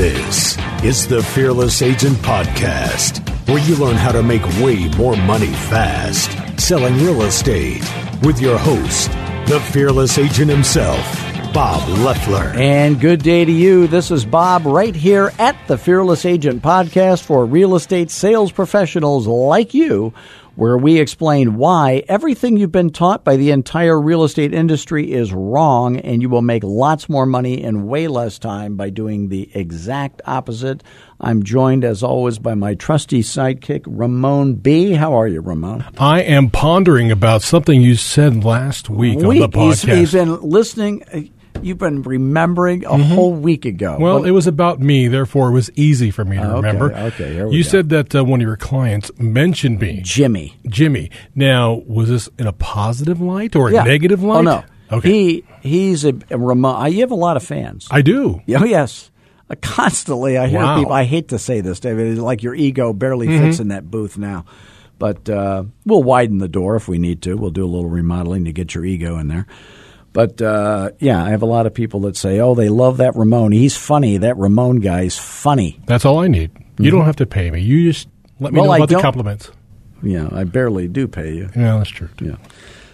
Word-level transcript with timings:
This 0.00 0.56
is 0.82 1.06
the 1.06 1.22
Fearless 1.22 1.82
Agent 1.82 2.16
Podcast, 2.20 3.18
where 3.46 3.58
you 3.58 3.76
learn 3.76 3.96
how 3.96 4.12
to 4.12 4.22
make 4.22 4.42
way 4.58 4.88
more 4.96 5.14
money 5.14 5.52
fast 5.52 6.30
selling 6.58 6.96
real 6.96 7.20
estate 7.20 7.84
with 8.22 8.40
your 8.40 8.56
host, 8.56 9.10
the 9.46 9.60
Fearless 9.60 10.16
Agent 10.16 10.50
himself, 10.50 11.04
Bob 11.52 11.86
Loeffler. 11.98 12.50
And 12.54 12.98
good 12.98 13.22
day 13.22 13.44
to 13.44 13.52
you. 13.52 13.88
This 13.88 14.10
is 14.10 14.24
Bob 14.24 14.64
right 14.64 14.94
here 14.94 15.32
at 15.38 15.58
the 15.68 15.76
Fearless 15.76 16.24
Agent 16.24 16.62
Podcast 16.62 17.22
for 17.22 17.44
real 17.44 17.74
estate 17.74 18.10
sales 18.10 18.52
professionals 18.52 19.26
like 19.26 19.74
you 19.74 20.14
where 20.60 20.76
we 20.76 21.00
explain 21.00 21.56
why 21.56 22.02
everything 22.06 22.54
you've 22.58 22.70
been 22.70 22.90
taught 22.90 23.24
by 23.24 23.34
the 23.34 23.50
entire 23.50 23.98
real 23.98 24.24
estate 24.24 24.52
industry 24.52 25.10
is 25.10 25.32
wrong 25.32 25.96
and 25.96 26.20
you 26.20 26.28
will 26.28 26.42
make 26.42 26.62
lots 26.62 27.08
more 27.08 27.24
money 27.24 27.62
in 27.62 27.86
way 27.86 28.06
less 28.06 28.38
time 28.38 28.76
by 28.76 28.90
doing 28.90 29.30
the 29.30 29.50
exact 29.54 30.20
opposite. 30.26 30.82
I'm 31.18 31.44
joined, 31.44 31.82
as 31.82 32.02
always, 32.02 32.38
by 32.38 32.54
my 32.56 32.74
trusty 32.74 33.22
sidekick, 33.22 33.84
Ramon 33.86 34.56
B. 34.56 34.92
How 34.92 35.14
are 35.14 35.26
you, 35.26 35.40
Ramon? 35.40 35.82
I 35.96 36.20
am 36.20 36.50
pondering 36.50 37.10
about 37.10 37.40
something 37.40 37.80
you 37.80 37.94
said 37.94 38.44
last 38.44 38.90
week, 38.90 39.16
week. 39.20 39.24
on 39.24 39.38
the 39.38 39.48
podcast. 39.48 39.88
He's, 39.88 39.98
he's 39.98 40.12
been 40.12 40.42
listening 40.42 41.02
uh, 41.04 41.22
You've 41.62 41.78
been 41.78 42.02
remembering 42.02 42.84
a 42.84 42.90
mm-hmm. 42.90 43.14
whole 43.14 43.32
week 43.32 43.64
ago. 43.64 43.96
Well, 43.98 44.24
it 44.24 44.30
was 44.30 44.46
about 44.46 44.80
me, 44.80 45.08
therefore 45.08 45.48
it 45.48 45.52
was 45.52 45.70
easy 45.76 46.10
for 46.10 46.24
me 46.24 46.36
to 46.36 46.42
okay, 46.42 46.54
remember. 46.54 46.92
Okay, 46.92 47.36
you 47.36 47.62
go. 47.62 47.68
said 47.68 47.88
that 47.90 48.14
uh, 48.14 48.24
one 48.24 48.40
of 48.40 48.46
your 48.46 48.56
clients 48.56 49.10
mentioned 49.18 49.80
me, 49.80 50.00
Jimmy. 50.02 50.56
Jimmy. 50.68 51.10
Now, 51.34 51.82
was 51.86 52.08
this 52.08 52.28
in 52.38 52.46
a 52.46 52.52
positive 52.52 53.20
light 53.20 53.54
or 53.56 53.68
a 53.68 53.72
yeah. 53.72 53.84
negative 53.84 54.22
light? 54.22 54.38
Oh 54.38 54.42
no. 54.42 54.64
Okay. 54.92 55.10
He 55.10 55.44
he's 55.62 56.04
a, 56.04 56.14
a 56.30 56.38
remote. 56.38 56.86
You 56.88 57.00
have 57.00 57.10
a 57.10 57.16
lot 57.16 57.36
of 57.36 57.42
fans. 57.42 57.86
I 57.90 58.02
do. 58.02 58.40
Oh 58.48 58.64
yes. 58.64 59.10
Uh, 59.48 59.56
constantly, 59.60 60.38
I 60.38 60.46
hear 60.46 60.60
wow. 60.60 60.78
people. 60.78 60.92
I 60.92 61.04
hate 61.04 61.28
to 61.28 61.38
say 61.38 61.60
this, 61.60 61.80
David. 61.80 62.06
It's 62.06 62.20
like 62.20 62.42
your 62.42 62.54
ego 62.54 62.92
barely 62.92 63.26
mm-hmm. 63.26 63.46
fits 63.46 63.60
in 63.60 63.68
that 63.68 63.90
booth 63.90 64.16
now. 64.16 64.44
But 64.98 65.28
uh, 65.30 65.64
we'll 65.86 66.02
widen 66.02 66.38
the 66.38 66.48
door 66.48 66.76
if 66.76 66.86
we 66.86 66.98
need 66.98 67.22
to. 67.22 67.34
We'll 67.34 67.50
do 67.50 67.64
a 67.64 67.66
little 67.66 67.88
remodeling 67.88 68.44
to 68.44 68.52
get 68.52 68.74
your 68.74 68.84
ego 68.84 69.16
in 69.18 69.28
there. 69.28 69.46
But 70.12 70.42
uh, 70.42 70.90
yeah, 70.98 71.22
I 71.22 71.30
have 71.30 71.42
a 71.42 71.46
lot 71.46 71.66
of 71.66 71.74
people 71.74 72.00
that 72.00 72.16
say, 72.16 72.40
"Oh, 72.40 72.54
they 72.54 72.68
love 72.68 72.96
that 72.96 73.14
Ramon. 73.14 73.52
He's 73.52 73.76
funny. 73.76 74.18
That 74.18 74.36
Ramon 74.36 74.80
guy's 74.80 75.16
funny." 75.16 75.80
That's 75.86 76.04
all 76.04 76.18
I 76.18 76.26
need. 76.26 76.50
You 76.52 76.60
mm-hmm. 76.60 76.96
don't 76.96 77.06
have 77.06 77.16
to 77.16 77.26
pay 77.26 77.50
me. 77.50 77.60
You 77.60 77.90
just 77.92 78.08
let 78.40 78.52
me 78.52 78.60
well, 78.60 78.70
know 78.70 78.76
about 78.76 78.88
the 78.88 79.00
compliments. 79.00 79.50
Yeah, 80.02 80.28
I 80.32 80.44
barely 80.44 80.88
do 80.88 81.06
pay 81.06 81.34
you. 81.34 81.50
Yeah, 81.54 81.78
that's 81.78 81.90
true. 81.90 82.08
Too. 82.16 82.26
Yeah. 82.26 82.36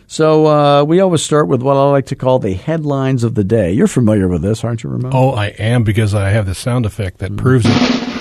So 0.08 0.46
uh, 0.46 0.84
we 0.84 1.00
always 1.00 1.22
start 1.22 1.48
with 1.48 1.62
what 1.62 1.76
I 1.76 1.90
like 1.90 2.06
to 2.06 2.16
call 2.16 2.38
the 2.38 2.54
headlines 2.54 3.24
of 3.24 3.34
the 3.34 3.44
day. 3.44 3.72
You're 3.72 3.88
familiar 3.88 4.28
with 4.28 4.42
this, 4.42 4.62
aren't 4.62 4.82
you, 4.82 4.90
Ramon? 4.90 5.12
Oh, 5.14 5.30
I 5.30 5.46
am 5.46 5.84
because 5.84 6.14
I 6.14 6.30
have 6.30 6.46
the 6.46 6.54
sound 6.54 6.86
effect 6.86 7.18
that 7.18 7.32
mm-hmm. 7.32 7.42
proves 7.42 7.66
it. 7.68 8.15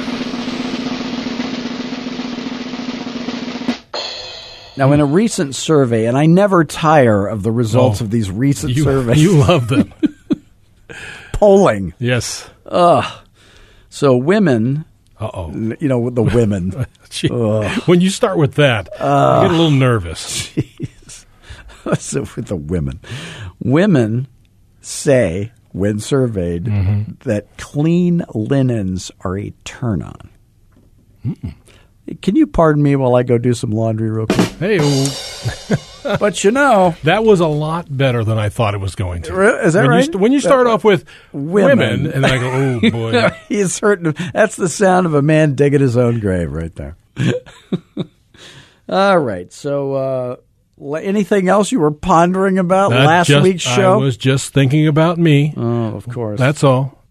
Now, 4.78 4.92
in 4.92 5.00
a 5.00 5.06
recent 5.06 5.56
survey, 5.56 6.06
and 6.06 6.18
I 6.18 6.26
never 6.26 6.66
tire 6.66 7.28
of 7.28 7.44
the 7.44 7.52
results 7.52 8.02
oh, 8.02 8.06
of 8.06 8.12
these 8.12 8.30
recent 8.30 8.73
you, 8.73 8.84
surveys. 8.84 9.22
You 9.22 9.38
love 9.38 9.68
them. 9.68 9.94
Polling. 11.34 11.94
Yes. 11.98 12.50
Ugh. 12.66 13.06
So 13.90 14.18
women. 14.18 14.86
Uh 15.20 15.30
oh. 15.34 15.52
You 15.52 15.88
know, 15.88 16.09
the 16.09 16.23
women. 16.23 16.72
when 17.86 18.02
you 18.02 18.09
start 18.09 18.38
with 18.38 18.56
that, 18.56 18.90
uh, 19.00 19.40
I 19.40 19.42
get 19.44 19.52
a 19.52 19.53
little 19.53 19.72
nervous. 19.72 20.50
Jeez. 20.56 21.26
so 21.98 22.22
with 22.36 22.48
the 22.48 22.58
women, 22.58 23.00
women 23.59 24.28
say 24.81 25.52
when 25.72 26.00
surveyed 26.00 26.66
mm-hmm. 26.66 27.14
that 27.20 27.58
clean 27.58 28.26
linens 28.34 29.12
are 29.22 29.38
a 29.38 29.52
turn 29.64 30.02
on. 30.02 30.30
Mm-mm. 31.26 31.53
Can 32.22 32.36
you 32.36 32.45
pardon 32.45 32.84
me 32.84 32.95
while 32.95 33.16
I 33.16 33.23
go 33.23 33.39
do 33.39 33.53
some 33.53 33.72
laundry 33.72 34.11
real 34.11 34.28
quick? 34.28 34.47
Hey, 34.59 34.78
but 36.03 36.44
you 36.44 36.52
know 36.52 36.96
that 37.03 37.24
was 37.24 37.40
a 37.40 37.47
lot 37.47 37.88
better 37.96 38.24
than 38.24 38.38
I 38.38 38.50
thought 38.50 38.75
it 38.75 38.80
was 38.80 38.94
going 38.94 39.24
to. 39.24 39.63
Is 39.66 39.74
that 39.74 39.81
when 39.81 39.90
right? 39.90 40.13
You, 40.13 40.19
when 40.19 40.31
you 40.31 40.40
start 40.40 40.66
that, 40.66 40.72
off 40.72 40.84
with 40.84 41.03
women. 41.34 41.80
women, 41.80 42.12
and 42.12 42.24
then 42.24 42.31
I 42.31 42.38
go, 42.38 42.52
oh 42.52 42.91
boy, 42.91 43.30
he's 43.47 43.80
hurting. 43.80 44.13
That's 44.34 44.56
the 44.56 44.69
sound 44.69 45.07
of 45.07 45.16
a 45.16 45.24
man 45.24 45.56
digging 45.56 45.81
his 45.81 45.97
own 45.97 46.19
grave 46.19 46.52
right 46.52 46.74
there. 46.75 46.96
All 48.90 49.18
right, 49.18 49.51
so. 49.51 49.94
Uh, 49.94 50.35
anything 50.97 51.47
else 51.47 51.72
you 51.72 51.80
were 51.80 51.90
pondering 51.90 52.59
about 52.59 52.91
Not 52.91 53.06
last 53.06 53.28
just, 53.28 53.44
week's 53.44 53.63
show? 53.63 53.94
I 53.94 53.96
was 53.96 54.18
just 54.18 54.53
thinking 54.53 54.88
about 54.88 55.18
me. 55.18 55.53
Oh, 55.56 55.96
of 55.96 56.07
course. 56.07 56.38
That's 56.38 56.66
all. 56.66 57.01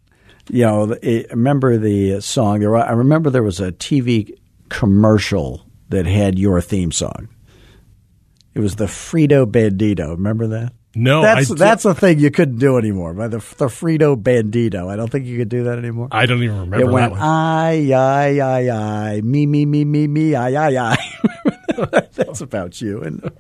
You 0.51 0.67
know, 0.67 0.97
remember 1.31 1.79
the 1.79 2.21
song? 2.21 2.61
There, 2.61 2.77
I 2.77 2.93
remember 2.93 3.31
there 3.31 3.43
was 3.43 3.61
a 3.61 3.73
TV 3.73 4.37
commercial 4.79 5.67
that 5.89 6.07
had 6.07 6.39
your 6.39 6.61
theme 6.61 6.93
song. 6.93 7.29
It 8.55 8.61
was 8.61 8.77
the 8.77 8.87
Frito 8.87 9.51
Bandito. 9.51 10.11
Remember 10.11 10.47
that? 10.49 10.73
No, 10.97 11.23
that's 11.23 11.51
I 11.51 11.55
that's 11.55 11.85
a 11.85 11.95
thing 11.95 12.21
you 12.21 12.31
couldn't 12.31 12.59
do 12.59 12.79
anymore. 12.79 13.15
By 13.15 13.27
the 13.27 13.39
the 13.39 13.67
Frito 13.67 14.21
Bandito, 14.21 14.89
I 14.89 14.97
don't 14.97 15.11
think 15.11 15.27
you 15.27 15.37
could 15.37 15.49
do 15.49 15.65
that 15.65 15.79
anymore. 15.79 16.09
I 16.13 16.27
don't 16.27 16.43
even 16.43 16.61
remember. 16.61 16.81
It 16.81 16.89
went 16.89 17.15
that 17.15 17.21
one. 17.21 17.29
I 17.29 17.93
I 17.93 18.39
I 18.39 18.71
I 19.17 19.21
me 19.23 19.47
me 19.47 19.67
me 19.67 19.85
me 19.85 20.07
me 20.07 20.35
I 20.37 20.69
I 20.69 20.93
I. 20.93 20.97
that's 22.13 22.41
about 22.41 22.81
you. 22.81 23.03
And 23.03 23.33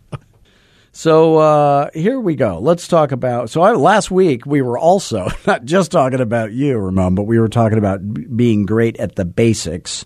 so 0.90 1.36
uh, 1.36 1.90
here 1.94 2.18
we 2.18 2.34
go. 2.34 2.58
Let's 2.58 2.88
talk 2.88 3.12
about. 3.12 3.50
So 3.50 3.62
I, 3.62 3.72
last 3.72 4.10
week 4.10 4.46
we 4.46 4.60
were 4.62 4.78
also 4.78 5.28
not 5.46 5.64
just 5.64 5.92
talking 5.92 6.20
about 6.20 6.52
you, 6.52 6.76
Ramon, 6.76 7.14
but 7.14 7.24
we 7.24 7.38
were 7.38 7.48
talking 7.48 7.78
about 7.78 8.00
being 8.36 8.66
great 8.66 8.96
at 8.96 9.14
the 9.14 9.24
basics 9.24 10.04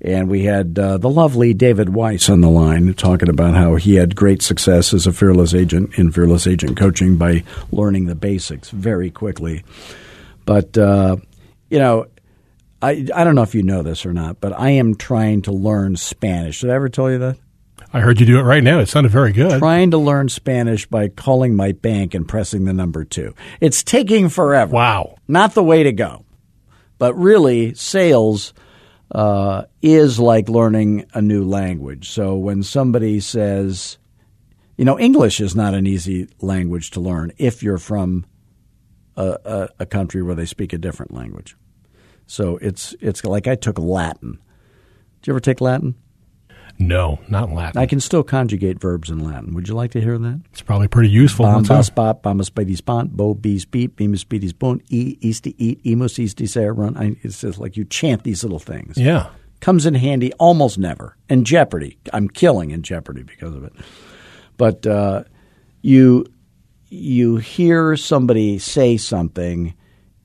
and 0.00 0.28
we 0.28 0.44
had 0.44 0.78
uh, 0.78 0.98
the 0.98 1.10
lovely 1.10 1.52
David 1.54 1.88
Weiss 1.88 2.30
on 2.30 2.40
the 2.40 2.48
line 2.48 2.94
talking 2.94 3.28
about 3.28 3.54
how 3.54 3.74
he 3.74 3.96
had 3.96 4.14
great 4.14 4.42
success 4.42 4.94
as 4.94 5.06
a 5.06 5.12
fearless 5.12 5.54
agent 5.54 5.98
in 5.98 6.12
fearless 6.12 6.46
agent 6.46 6.76
coaching 6.76 7.16
by 7.16 7.42
learning 7.72 8.06
the 8.06 8.14
basics 8.14 8.70
very 8.70 9.10
quickly. 9.10 9.64
But, 10.44 10.78
uh, 10.78 11.16
you 11.68 11.78
know, 11.78 12.06
I, 12.80 13.06
I 13.12 13.24
don't 13.24 13.34
know 13.34 13.42
if 13.42 13.56
you 13.56 13.64
know 13.64 13.82
this 13.82 14.06
or 14.06 14.12
not, 14.12 14.40
but 14.40 14.52
I 14.52 14.70
am 14.70 14.94
trying 14.94 15.42
to 15.42 15.52
learn 15.52 15.96
Spanish. 15.96 16.60
Did 16.60 16.70
I 16.70 16.74
ever 16.74 16.88
tell 16.88 17.10
you 17.10 17.18
that? 17.18 17.36
I 17.92 18.00
heard 18.00 18.20
you 18.20 18.26
do 18.26 18.38
it 18.38 18.42
right 18.42 18.62
now. 18.62 18.78
It 18.78 18.88
sounded 18.88 19.10
very 19.10 19.32
good. 19.32 19.58
Trying 19.58 19.90
to 19.92 19.98
learn 19.98 20.28
Spanish 20.28 20.86
by 20.86 21.08
calling 21.08 21.56
my 21.56 21.72
bank 21.72 22.14
and 22.14 22.28
pressing 22.28 22.66
the 22.66 22.72
number 22.72 23.02
two. 23.02 23.34
It's 23.60 23.82
taking 23.82 24.28
forever. 24.28 24.72
Wow. 24.72 25.16
Not 25.26 25.54
the 25.54 25.64
way 25.64 25.82
to 25.82 25.92
go. 25.92 26.24
But 26.98 27.14
really, 27.14 27.74
sales– 27.74 28.54
uh, 29.10 29.64
is 29.82 30.18
like 30.18 30.48
learning 30.48 31.06
a 31.14 31.22
new 31.22 31.44
language. 31.44 32.10
So 32.10 32.36
when 32.36 32.62
somebody 32.62 33.20
says, 33.20 33.98
you 34.76 34.84
know, 34.84 34.98
English 34.98 35.40
is 35.40 35.56
not 35.56 35.74
an 35.74 35.86
easy 35.86 36.28
language 36.40 36.90
to 36.92 37.00
learn 37.00 37.32
if 37.38 37.62
you're 37.62 37.78
from 37.78 38.26
a, 39.16 39.38
a, 39.44 39.68
a 39.80 39.86
country 39.86 40.22
where 40.22 40.34
they 40.34 40.46
speak 40.46 40.72
a 40.72 40.78
different 40.78 41.12
language. 41.12 41.56
So 42.26 42.58
it's 42.58 42.94
it's 43.00 43.24
like 43.24 43.46
I 43.48 43.54
took 43.54 43.78
Latin. 43.78 44.38
Did 45.20 45.26
you 45.26 45.32
ever 45.32 45.40
take 45.40 45.60
Latin? 45.60 45.94
No, 46.78 47.18
not 47.28 47.50
Latin. 47.50 47.80
I 47.80 47.86
can 47.86 47.98
still 47.98 48.22
conjugate 48.22 48.80
verbs 48.80 49.10
in 49.10 49.18
Latin. 49.18 49.54
Would 49.54 49.68
you 49.68 49.74
like 49.74 49.90
to 49.92 50.00
hear 50.00 50.16
that? 50.16 50.40
It's 50.52 50.62
probably 50.62 50.86
pretty 50.86 51.10
useful. 51.10 51.44
Bombas 51.44 51.92
bop, 51.92 52.22
bombas 52.22 52.50
spidis 52.50 52.84
bont, 52.84 53.16
bo 53.16 53.34
bees 53.34 53.64
beat, 53.64 53.96
beamus 53.96 54.24
speedis 54.24 54.56
bone, 54.56 54.80
e 54.88 55.16
easty 55.20 55.54
eat, 55.58 55.80
emus 55.84 56.14
easty 56.14 56.48
say 56.48 56.66
run. 56.66 56.96
I, 56.96 57.16
it's 57.22 57.40
just 57.40 57.58
like 57.58 57.76
you 57.76 57.84
chant 57.84 58.22
these 58.22 58.44
little 58.44 58.60
things. 58.60 58.96
Yeah. 58.96 59.30
Comes 59.60 59.86
in 59.86 59.94
handy 59.94 60.32
almost 60.34 60.78
never. 60.78 61.16
And 61.28 61.44
Jeopardy. 61.44 61.98
I'm 62.12 62.28
killing 62.28 62.70
in 62.70 62.82
Jeopardy 62.82 63.24
because 63.24 63.54
of 63.54 63.64
it. 63.64 63.72
But 64.56 64.86
uh, 64.86 65.24
you 65.82 66.26
you 66.90 67.36
hear 67.36 67.96
somebody 67.96 68.58
say 68.58 68.96
something 68.96 69.74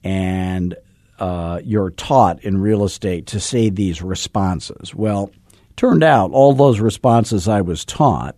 and 0.04 0.76
uh, 1.20 1.62
you're 1.64 1.92
taught 1.92 2.44
in 2.44 2.60
real 2.62 2.84
estate 2.84 3.28
to 3.28 3.40
say 3.40 3.70
these 3.70 4.02
responses. 4.02 4.94
Well, 4.94 5.32
Turned 5.76 6.04
out 6.04 6.32
all 6.32 6.54
those 6.54 6.80
responses 6.80 7.48
I 7.48 7.62
was 7.62 7.84
taught 7.86 8.36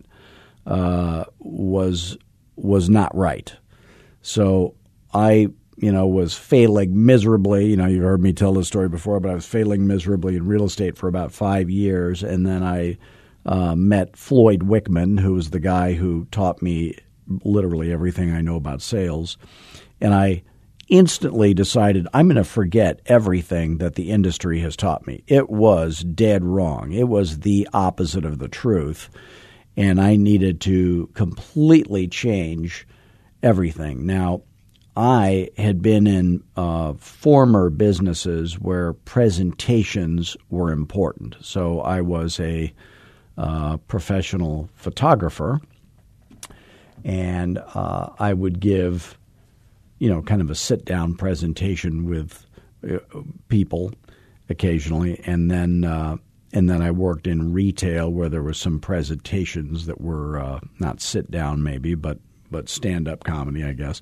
uh, 0.66 1.24
was 1.38 2.16
was 2.56 2.88
not 2.88 3.14
right. 3.14 3.54
So 4.22 4.74
I, 5.12 5.48
you 5.76 5.92
know, 5.92 6.06
was 6.06 6.34
failing 6.34 7.04
miserably. 7.06 7.66
You 7.66 7.76
know, 7.76 7.86
you've 7.86 8.02
heard 8.02 8.22
me 8.22 8.32
tell 8.32 8.54
this 8.54 8.66
story 8.66 8.88
before, 8.88 9.20
but 9.20 9.30
I 9.30 9.34
was 9.34 9.46
failing 9.46 9.86
miserably 9.86 10.36
in 10.36 10.46
real 10.46 10.64
estate 10.64 10.96
for 10.96 11.08
about 11.08 11.32
five 11.32 11.70
years, 11.70 12.22
and 12.22 12.46
then 12.46 12.62
I 12.62 12.98
uh, 13.44 13.76
met 13.76 14.16
Floyd 14.16 14.60
Wickman, 14.60 15.20
who 15.20 15.34
was 15.34 15.50
the 15.50 15.60
guy 15.60 15.92
who 15.92 16.26
taught 16.30 16.62
me 16.62 16.96
literally 17.44 17.92
everything 17.92 18.32
I 18.32 18.40
know 18.40 18.56
about 18.56 18.82
sales, 18.82 19.36
and 20.00 20.14
I 20.14 20.42
instantly 20.88 21.54
decided 21.54 22.06
I'm 22.14 22.26
going 22.26 22.36
to 22.36 22.44
forget 22.44 23.00
everything 23.06 23.78
that 23.78 23.94
the 23.94 24.10
industry 24.10 24.60
has 24.60 24.76
taught 24.76 25.06
me. 25.06 25.24
It 25.26 25.50
was 25.50 26.00
dead 26.00 26.44
wrong. 26.44 26.92
It 26.92 27.08
was 27.08 27.40
the 27.40 27.68
opposite 27.72 28.24
of 28.24 28.38
the 28.38 28.48
truth. 28.48 29.10
And 29.76 30.00
I 30.00 30.16
needed 30.16 30.60
to 30.62 31.08
completely 31.14 32.08
change 32.08 32.86
everything. 33.42 34.06
Now, 34.06 34.42
I 34.96 35.50
had 35.58 35.82
been 35.82 36.06
in 36.06 36.42
uh, 36.56 36.94
former 36.94 37.68
businesses 37.68 38.58
where 38.58 38.94
presentations 38.94 40.36
were 40.48 40.72
important. 40.72 41.36
So 41.42 41.80
I 41.82 42.00
was 42.00 42.40
a 42.40 42.72
uh, 43.36 43.76
professional 43.88 44.70
photographer, 44.74 45.60
and 47.04 47.58
uh, 47.74 48.08
I 48.18 48.32
would 48.32 48.58
give, 48.58 49.18
you 49.98 50.08
know, 50.08 50.22
kind 50.22 50.40
of 50.40 50.50
a 50.50 50.54
sit 50.54 50.84
down 50.84 51.14
presentation 51.14 52.08
with 52.08 52.46
uh, 52.88 52.98
people 53.48 53.92
occasionally, 54.48 55.20
and 55.24 55.50
then 55.50 55.84
uh, 55.84 56.16
and 56.52 56.70
then 56.70 56.82
I 56.82 56.90
worked 56.90 57.26
in 57.26 57.52
retail 57.52 58.10
where 58.10 58.28
there 58.28 58.42
were 58.42 58.54
some 58.54 58.78
presentations 58.78 59.86
that 59.86 60.00
were 60.00 60.38
uh, 60.38 60.60
not 60.78 61.00
sit 61.00 61.30
down 61.30 61.62
maybe, 61.62 61.94
but 61.94 62.18
but 62.50 62.68
stand 62.68 63.08
up 63.08 63.24
comedy, 63.24 63.64
I 63.64 63.72
guess. 63.72 64.00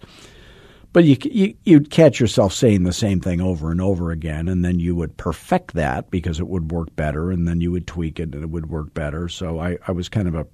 But 0.92 1.04
you, 1.04 1.16
you 1.24 1.54
you'd 1.64 1.90
catch 1.90 2.20
yourself 2.20 2.52
saying 2.52 2.84
the 2.84 2.92
same 2.92 3.20
thing 3.20 3.40
over 3.40 3.72
and 3.72 3.80
over 3.80 4.12
again, 4.12 4.48
and 4.48 4.64
then 4.64 4.78
you 4.78 4.94
would 4.94 5.16
perfect 5.16 5.74
that 5.74 6.10
because 6.10 6.38
it 6.38 6.46
would 6.46 6.70
work 6.70 6.94
better, 6.94 7.30
and 7.30 7.48
then 7.48 7.60
you 7.60 7.72
would 7.72 7.86
tweak 7.86 8.20
it 8.20 8.34
and 8.34 8.44
it 8.44 8.50
would 8.50 8.70
work 8.70 8.94
better. 8.94 9.28
So 9.28 9.58
I, 9.58 9.78
I 9.88 9.92
was 9.92 10.08
kind 10.08 10.28
of 10.28 10.34
a 10.36 10.46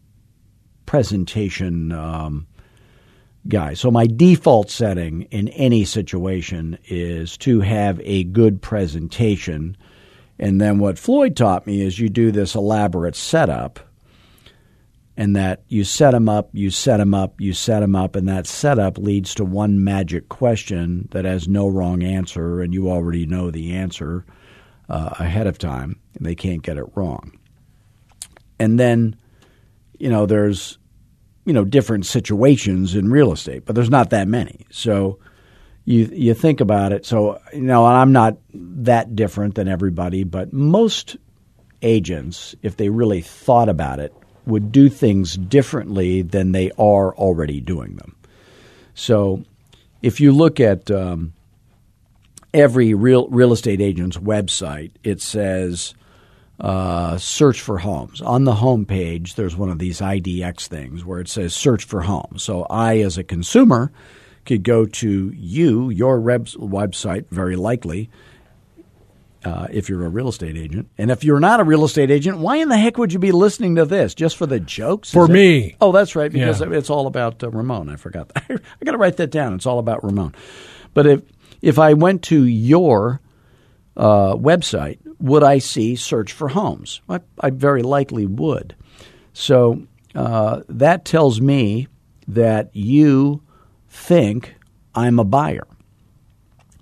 presentation 0.86 1.92
um, 1.92 2.46
guy. 3.48 3.74
So 3.74 3.90
my 3.90 4.06
default 4.06 4.70
setting 4.70 5.22
in 5.30 5.48
any 5.48 5.84
situation 5.84 6.78
is 6.88 7.36
to 7.38 7.60
have 7.60 8.00
a 8.04 8.24
good 8.24 8.60
presentation 8.62 9.76
and 10.40 10.58
then 10.58 10.78
what 10.78 10.98
Floyd 10.98 11.36
taught 11.36 11.66
me 11.66 11.82
is 11.82 11.98
you 11.98 12.08
do 12.08 12.32
this 12.32 12.54
elaborate 12.54 13.14
setup, 13.14 13.78
and 15.14 15.36
that 15.36 15.62
you 15.68 15.84
set 15.84 16.12
them 16.12 16.30
up, 16.30 16.48
you 16.54 16.70
set 16.70 16.96
them 16.96 17.12
up, 17.12 17.38
you 17.38 17.52
set 17.52 17.80
them 17.80 17.94
up, 17.94 18.16
and 18.16 18.26
that 18.26 18.46
setup 18.46 18.96
leads 18.96 19.34
to 19.34 19.44
one 19.44 19.84
magic 19.84 20.30
question 20.30 21.08
that 21.10 21.26
has 21.26 21.46
no 21.46 21.68
wrong 21.68 22.02
answer, 22.02 22.62
and 22.62 22.72
you 22.72 22.90
already 22.90 23.26
know 23.26 23.50
the 23.50 23.74
answer 23.74 24.24
uh, 24.88 25.10
ahead 25.18 25.46
of 25.46 25.58
time, 25.58 26.00
and 26.16 26.24
they 26.24 26.34
can't 26.34 26.62
get 26.62 26.78
it 26.78 26.86
wrong. 26.94 27.38
And 28.58 28.80
then, 28.80 29.14
you 29.98 30.08
know, 30.08 30.24
there's, 30.24 30.78
you 31.44 31.52
know, 31.52 31.64
different 31.64 32.06
situations 32.06 32.94
in 32.94 33.10
real 33.10 33.32
estate, 33.32 33.64
but 33.64 33.74
there's 33.74 33.90
not 33.90 34.10
that 34.10 34.28
many. 34.28 34.66
So, 34.70 35.18
you 35.84 36.08
you 36.12 36.34
think 36.34 36.60
about 36.60 36.92
it. 36.92 37.04
So 37.04 37.40
you 37.52 37.62
know, 37.62 37.84
I'm 37.84 38.12
not 38.12 38.38
that 38.54 39.16
different 39.16 39.54
than 39.54 39.68
everybody, 39.68 40.24
but 40.24 40.52
most 40.52 41.16
agents, 41.82 42.54
if 42.62 42.76
they 42.76 42.88
really 42.88 43.22
thought 43.22 43.68
about 43.68 43.98
it, 43.98 44.14
would 44.46 44.70
do 44.70 44.88
things 44.88 45.36
differently 45.36 46.22
than 46.22 46.52
they 46.52 46.70
are 46.72 47.14
already 47.16 47.60
doing 47.60 47.96
them. 47.96 48.14
So 48.94 49.44
if 50.02 50.20
you 50.20 50.32
look 50.32 50.60
at 50.60 50.90
um, 50.90 51.32
every 52.52 52.94
real 52.94 53.28
real 53.28 53.52
estate 53.52 53.80
agent's 53.80 54.16
website, 54.16 54.92
it 55.02 55.20
says. 55.20 55.94
Uh, 56.60 57.16
search 57.16 57.62
for 57.62 57.78
homes. 57.78 58.20
On 58.20 58.44
the 58.44 58.54
home 58.54 58.84
page, 58.84 59.34
there's 59.34 59.56
one 59.56 59.70
of 59.70 59.78
these 59.78 60.00
IDX 60.00 60.66
things 60.66 61.04
where 61.06 61.18
it 61.18 61.28
says 61.28 61.54
search 61.54 61.84
for 61.84 62.02
homes. 62.02 62.42
So 62.42 62.66
I, 62.68 62.98
as 62.98 63.16
a 63.16 63.24
consumer, 63.24 63.90
could 64.44 64.62
go 64.62 64.84
to 64.84 65.30
you, 65.34 65.88
your 65.88 66.20
website, 66.20 67.26
very 67.30 67.56
likely, 67.56 68.10
uh, 69.44 69.68
if 69.70 69.88
you're 69.88 70.04
a 70.04 70.08
real 70.08 70.28
estate 70.28 70.56
agent. 70.56 70.88
And 70.98 71.10
if 71.10 71.24
you're 71.24 71.40
not 71.40 71.60
a 71.60 71.64
real 71.64 71.84
estate 71.84 72.10
agent, 72.10 72.38
why 72.38 72.56
in 72.56 72.68
the 72.68 72.76
heck 72.76 72.98
would 72.98 73.12
you 73.12 73.18
be 73.18 73.32
listening 73.32 73.76
to 73.76 73.84
this? 73.84 74.14
Just 74.14 74.36
for 74.36 74.46
the 74.46 74.60
jokes? 74.60 75.10
For 75.10 75.26
me. 75.26 75.76
Oh, 75.80 75.92
that's 75.92 76.14
right, 76.14 76.30
because 76.30 76.60
yeah. 76.60 76.72
it's 76.72 76.90
all 76.90 77.06
about 77.06 77.42
uh, 77.42 77.50
Ramon. 77.50 77.88
I 77.88 77.96
forgot 77.96 78.28
that. 78.34 78.44
I 78.50 78.84
got 78.84 78.92
to 78.92 78.98
write 78.98 79.16
that 79.16 79.30
down. 79.30 79.54
It's 79.54 79.66
all 79.66 79.78
about 79.78 80.04
Ramon. 80.04 80.34
But 80.92 81.06
if 81.06 81.22
if 81.62 81.78
I 81.78 81.94
went 81.94 82.22
to 82.24 82.42
your 82.42 83.20
uh, 83.96 84.34
website, 84.34 84.98
would 85.20 85.42
I 85.42 85.58
see 85.58 85.96
search 85.96 86.32
for 86.32 86.48
homes? 86.48 87.00
I, 87.08 87.20
I 87.38 87.50
very 87.50 87.82
likely 87.82 88.26
would. 88.26 88.74
So 89.32 89.86
uh, 90.14 90.62
that 90.68 91.04
tells 91.04 91.40
me 91.40 91.88
that 92.28 92.70
you 92.74 93.42
think 93.88 94.54
I'm 94.94 95.18
a 95.18 95.24
buyer. 95.24 95.66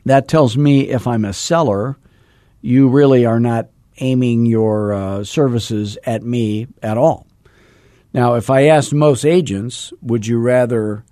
That 0.04 0.28
tells 0.28 0.56
me 0.56 0.88
if 0.88 1.06
I'm 1.06 1.24
a 1.24 1.32
seller, 1.32 1.98
you 2.62 2.88
really 2.88 3.26
are 3.26 3.40
not 3.40 3.68
aiming 3.98 4.46
your 4.46 4.92
uh, 4.92 5.24
services 5.24 5.98
at 6.04 6.22
me 6.22 6.68
at 6.82 6.96
all. 6.96 7.26
Now, 8.14 8.34
if 8.34 8.48
I 8.48 8.64
asked 8.64 8.94
most 8.94 9.24
agents, 9.24 9.92
would 10.00 10.26
you 10.26 10.38
rather 10.38 11.04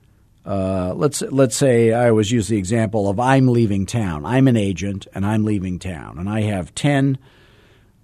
uh, 0.46 0.94
let's 0.94 1.22
let's 1.22 1.56
say 1.56 1.92
I 1.92 2.08
always 2.08 2.30
use 2.30 2.48
the 2.48 2.56
example 2.56 3.08
of 3.08 3.18
I'm 3.18 3.48
leaving 3.48 3.84
town. 3.84 4.24
I'm 4.24 4.48
an 4.48 4.56
agent 4.56 5.06
and 5.12 5.26
I'm 5.26 5.44
leaving 5.44 5.78
town, 5.78 6.18
and 6.18 6.28
I 6.28 6.42
have 6.42 6.74
ten 6.74 7.18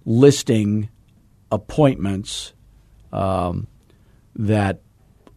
listing 0.05 0.89
appointments 1.51 2.53
um, 3.11 3.67
that 4.35 4.81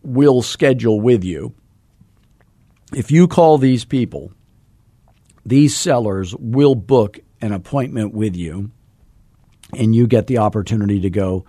we'll 0.03 0.43
schedule 0.43 1.00
with 1.00 1.23
you 1.23 1.55
if 2.93 3.11
you 3.11 3.26
call 3.26 3.58
these 3.58 3.85
people, 3.85 4.32
these 5.44 5.76
sellers 5.76 6.35
will 6.37 6.75
book 6.75 7.19
an 7.41 7.53
appointment 7.53 8.14
with 8.14 8.37
you 8.37 8.70
and 9.75 9.94
you 9.94 10.06
get 10.06 10.26
the 10.26 10.38
opportunity 10.38 11.00
to 11.00 11.11
go 11.11 11.44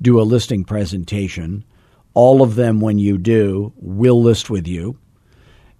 do 0.00 0.20
a 0.20 0.22
listing 0.22 0.64
presentation. 0.64 1.64
All 2.16 2.40
of 2.40 2.54
them, 2.54 2.80
when 2.80 2.98
you 2.98 3.18
do, 3.18 3.74
will 3.76 4.22
list 4.22 4.48
with 4.48 4.66
you, 4.66 4.98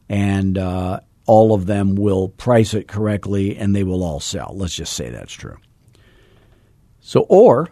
and 0.07 0.59
uh, 0.59 1.01
all 1.25 1.55
of 1.55 1.65
them 1.65 1.95
will 1.95 2.29
price 2.29 2.75
it 2.75 2.87
correctly 2.87 3.57
and 3.57 3.75
they 3.75 3.83
will 3.83 4.05
all 4.05 4.21
sell. 4.21 4.53
Let's 4.55 4.75
just 4.75 4.93
say 4.93 5.09
that's 5.09 5.33
true. 5.33 5.57
So, 7.01 7.21
or 7.31 7.71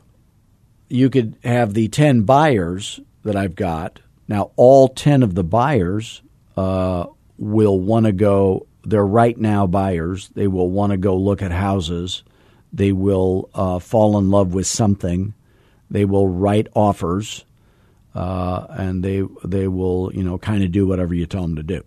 you 0.88 1.10
could 1.10 1.36
have 1.44 1.74
the 1.74 1.88
10 1.88 2.22
buyers 2.22 3.00
that 3.22 3.36
I've 3.36 3.54
got. 3.54 4.00
Now, 4.28 4.52
all 4.56 4.88
10 4.88 5.22
of 5.22 5.34
the 5.34 5.44
buyers 5.44 6.22
uh, 6.56 7.04
will 7.36 7.78
want 7.78 8.06
to 8.06 8.12
go. 8.12 8.66
They're 8.82 9.04
right 9.04 9.36
now 9.36 9.66
buyers. 9.66 10.30
They 10.30 10.48
will 10.48 10.70
want 10.70 10.92
to 10.92 10.96
go 10.96 11.18
look 11.18 11.42
at 11.42 11.52
houses. 11.52 12.22
They 12.72 12.92
will 12.92 13.50
uh, 13.54 13.78
fall 13.78 14.16
in 14.16 14.30
love 14.30 14.54
with 14.54 14.66
something. 14.66 15.34
They 15.90 16.06
will 16.06 16.28
write 16.28 16.68
offers, 16.74 17.44
uh, 18.14 18.66
and 18.70 19.02
they 19.02 19.22
they 19.44 19.68
will 19.68 20.10
you 20.14 20.22
know 20.22 20.38
kind 20.38 20.62
of 20.64 20.72
do 20.72 20.86
whatever 20.86 21.14
you 21.14 21.26
tell 21.26 21.42
them 21.42 21.56
to 21.56 21.62
do. 21.62 21.82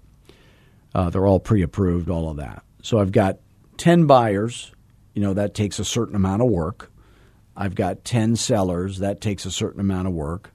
Uh, 0.93 1.09
they're 1.09 1.25
all 1.25 1.39
pre-approved, 1.39 2.09
all 2.09 2.29
of 2.29 2.37
that. 2.37 2.63
So 2.81 2.99
I've 2.99 3.11
got 3.11 3.39
ten 3.77 4.05
buyers. 4.05 4.71
You 5.13 5.21
know 5.21 5.33
that 5.33 5.53
takes 5.53 5.79
a 5.79 5.85
certain 5.85 6.15
amount 6.15 6.41
of 6.41 6.49
work. 6.49 6.91
I've 7.55 7.75
got 7.75 8.03
ten 8.03 8.35
sellers. 8.35 8.99
That 8.99 9.21
takes 9.21 9.45
a 9.45 9.51
certain 9.51 9.79
amount 9.79 10.07
of 10.07 10.13
work. 10.13 10.51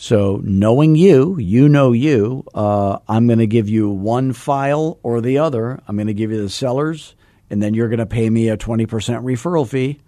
So, 0.00 0.40
knowing 0.44 0.94
you, 0.94 1.40
you 1.40 1.68
know 1.68 1.90
you, 1.90 2.44
uh, 2.54 2.98
I'm 3.08 3.26
going 3.26 3.40
to 3.40 3.48
give 3.48 3.68
you 3.68 3.90
one 3.90 4.32
file 4.32 5.00
or 5.02 5.20
the 5.20 5.38
other. 5.38 5.82
I'm 5.88 5.96
going 5.96 6.06
to 6.06 6.14
give 6.14 6.30
you 6.30 6.40
the 6.40 6.48
sellers, 6.48 7.16
and 7.50 7.60
then 7.60 7.74
you're 7.74 7.88
going 7.88 7.98
to 7.98 8.06
pay 8.06 8.30
me 8.30 8.48
a 8.48 8.56
20% 8.56 8.86
referral 8.86 9.66
fee. 9.66 9.98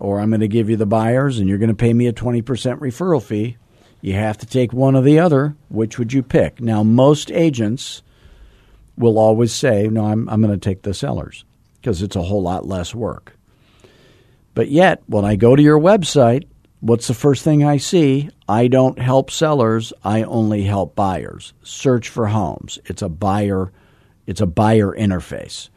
Or 0.00 0.18
I'm 0.18 0.30
going 0.30 0.40
to 0.40 0.48
give 0.48 0.68
you 0.68 0.76
the 0.76 0.84
buyers, 0.84 1.38
and 1.38 1.48
you're 1.48 1.58
going 1.58 1.68
to 1.68 1.76
pay 1.76 1.94
me 1.94 2.08
a 2.08 2.12
20% 2.12 2.42
referral 2.42 3.22
fee. 3.22 3.56
You 4.04 4.12
have 4.14 4.36
to 4.38 4.46
take 4.46 4.72
one 4.72 4.96
or 4.96 5.02
the 5.02 5.18
other. 5.18 5.56
Which 5.68 5.98
would 5.98 6.12
you 6.12 6.22
pick? 6.22 6.60
Now, 6.60 6.82
most 6.82 7.30
agents 7.30 8.02
will 8.98 9.18
always 9.18 9.52
say, 9.52 9.88
No, 9.88 10.04
I'm, 10.04 10.28
I'm 10.28 10.42
going 10.42 10.52
to 10.52 10.60
take 10.60 10.82
the 10.82 10.92
sellers 10.92 11.44
because 11.80 12.02
it's 12.02 12.16
a 12.16 12.22
whole 12.22 12.42
lot 12.42 12.66
less 12.66 12.94
work. 12.94 13.36
But 14.54 14.68
yet, 14.68 15.02
when 15.06 15.24
I 15.24 15.36
go 15.36 15.56
to 15.56 15.62
your 15.62 15.80
website 15.80 16.44
What's 16.84 17.06
the 17.06 17.14
first 17.14 17.42
thing 17.42 17.64
I 17.64 17.78
see? 17.78 18.28
I 18.46 18.68
don't 18.68 18.98
help 18.98 19.30
sellers, 19.30 19.94
I 20.04 20.22
only 20.24 20.64
help 20.64 20.94
buyers. 20.94 21.54
Search 21.62 22.10
for 22.10 22.26
homes. 22.26 22.78
It's 22.84 23.00
a 23.00 23.08
buyer 23.08 23.72
it's 24.26 24.42
a 24.42 24.46
buyer 24.46 24.92
interface. 24.92 25.70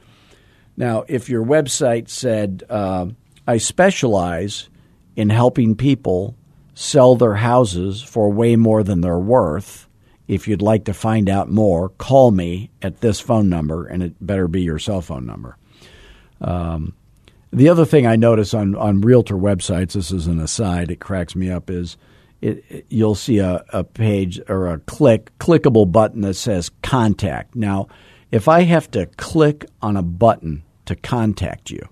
Now, 0.75 1.05
if 1.07 1.29
your 1.29 1.45
website 1.45 2.09
said 2.09 2.65
uh, 2.69 3.07
I 3.47 3.57
specialize 3.57 4.67
in 5.15 5.29
helping 5.29 5.75
people 5.75 6.35
sell 6.79 7.15
their 7.15 7.33
houses 7.33 8.03
for 8.03 8.31
way 8.31 8.55
more 8.55 8.83
than 8.83 9.01
they're 9.01 9.17
worth, 9.17 9.87
if 10.27 10.47
you'd 10.47 10.61
like 10.61 10.85
to 10.85 10.93
find 10.93 11.27
out 11.27 11.49
more, 11.49 11.89
call 11.89 12.29
me 12.29 12.69
at 12.83 13.01
this 13.01 13.19
phone 13.19 13.49
number, 13.49 13.87
and 13.87 14.03
it 14.03 14.13
better 14.21 14.47
be 14.47 14.61
your 14.61 14.77
cell 14.77 15.01
phone 15.01 15.25
number. 15.25 15.57
Um, 16.39 16.93
the 17.51 17.67
other 17.67 17.83
thing 17.83 18.05
I 18.05 18.15
notice 18.15 18.53
on, 18.53 18.75
on 18.75 19.01
realtor 19.01 19.33
websites, 19.33 19.93
this 19.93 20.11
is 20.11 20.27
an 20.27 20.39
aside, 20.39 20.91
it 20.91 20.99
cracks 20.99 21.35
me 21.35 21.49
up, 21.49 21.71
is 21.71 21.97
it, 22.41 22.63
it, 22.69 22.85
you'll 22.89 23.15
see 23.15 23.39
a, 23.39 23.65
a 23.69 23.83
page 23.83 24.39
or 24.47 24.67
a 24.67 24.77
click 24.77 25.35
clickable 25.39 25.91
button 25.91 26.21
that 26.21 26.35
says 26.35 26.69
contact. 26.83 27.55
Now, 27.55 27.87
if 28.31 28.47
I 28.47 28.61
have 28.61 28.91
to 28.91 29.07
click 29.07 29.65
on 29.81 29.97
a 29.97 30.03
button 30.03 30.61
to 30.85 30.95
contact 30.95 31.71
you, 31.71 31.89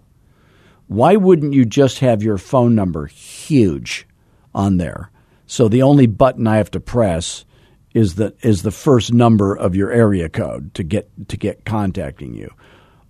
why 0.86 1.16
wouldn't 1.16 1.54
you 1.54 1.66
just 1.66 2.00
have 2.00 2.22
your 2.22 2.38
phone 2.38 2.76
number 2.76 3.08
huge 3.08 4.06
on 4.56 4.78
there? 4.78 5.12
So 5.46 5.68
the 5.68 5.84
only 5.84 6.08
button 6.08 6.48
I 6.48 6.58
have 6.58 6.72
to 6.72 6.80
press 6.80 7.46
is 7.94 8.16
the 8.16 8.34
is 8.42 8.64
the 8.64 8.72
first 8.72 9.14
number 9.14 9.56
of 9.56 9.76
your 9.76 9.92
area 9.92 10.28
code 10.28 10.74
to 10.74 10.84
get 10.84 11.10
to 11.30 11.38
get 11.38 11.66
contacting 11.66 12.34
you. 12.34 12.52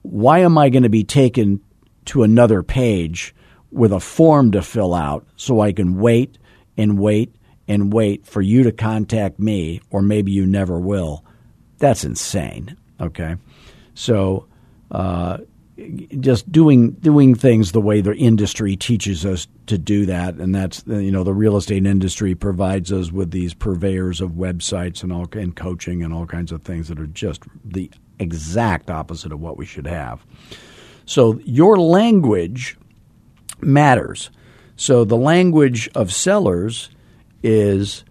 Why 0.01 0.39
am 0.39 0.57
I 0.57 0.69
going 0.69 0.83
to 0.83 0.89
be 0.89 1.03
taken 1.03 1.61
to 2.05 2.23
another 2.23 2.61
page 2.61 3.33
with 3.71 3.91
a 3.91 3.99
form 3.99 4.51
to 4.51 4.61
fill 4.61 4.93
out 4.93 5.25
so 5.37 5.61
I 5.61 5.71
can 5.71 5.97
wait 5.97 6.37
and 6.77 6.99
wait 6.99 7.33
and 7.67 7.91
wait 7.91 8.27
for 8.27 8.41
you 8.41 8.63
to 8.63 8.71
contact 8.71 9.39
me 9.39 9.81
or 9.89 10.01
maybe 10.01 10.31
you 10.31 10.45
never 10.45 10.79
will? 10.79 11.23
That's 11.77 12.03
insane. 12.03 12.77
Okay, 12.99 13.35
so. 13.93 14.47
Uh, 14.91 15.39
just 16.20 16.50
doing 16.51 16.91
doing 16.91 17.36
things 17.36 17.74
the 17.74 17.82
way 17.82 18.00
the 18.00 18.15
industry 18.15 18.77
teaches 18.77 19.25
us 19.25 19.48
to 19.67 19.77
do 19.77 20.05
that, 20.05 20.36
and 20.36 20.55
that's 20.55 20.84
you 20.88 21.12
know 21.12 21.24
the 21.24 21.34
real 21.34 21.58
estate 21.58 21.86
industry 21.86 22.34
provides 22.34 22.91
us 22.94 23.12
with 23.12 23.32
these 23.32 23.53
purveyors 23.53 24.22
of 24.22 24.32
websites 24.32 25.03
and 25.03 25.12
all 25.12 25.27
and 25.34 25.55
coaching 25.55 26.01
and 26.01 26.13
all 26.13 26.25
kinds 26.25 26.51
of 26.51 26.62
things 26.63 26.88
that 26.88 27.00
are 27.00 27.08
just 27.08 27.44
the 27.63 27.91
exact 28.20 28.89
opposite 28.89 29.34
of 29.34 29.41
what 29.41 29.58
we 29.58 29.65
should 29.65 29.88
have. 29.88 30.25
So 31.05 31.39
your 31.44 31.77
language 31.77 32.77
matters. 33.62 34.29
So 34.77 35.03
the 35.03 35.17
language 35.17 35.89
of 35.94 36.12
sellers 36.12 36.89
is 37.44 38.05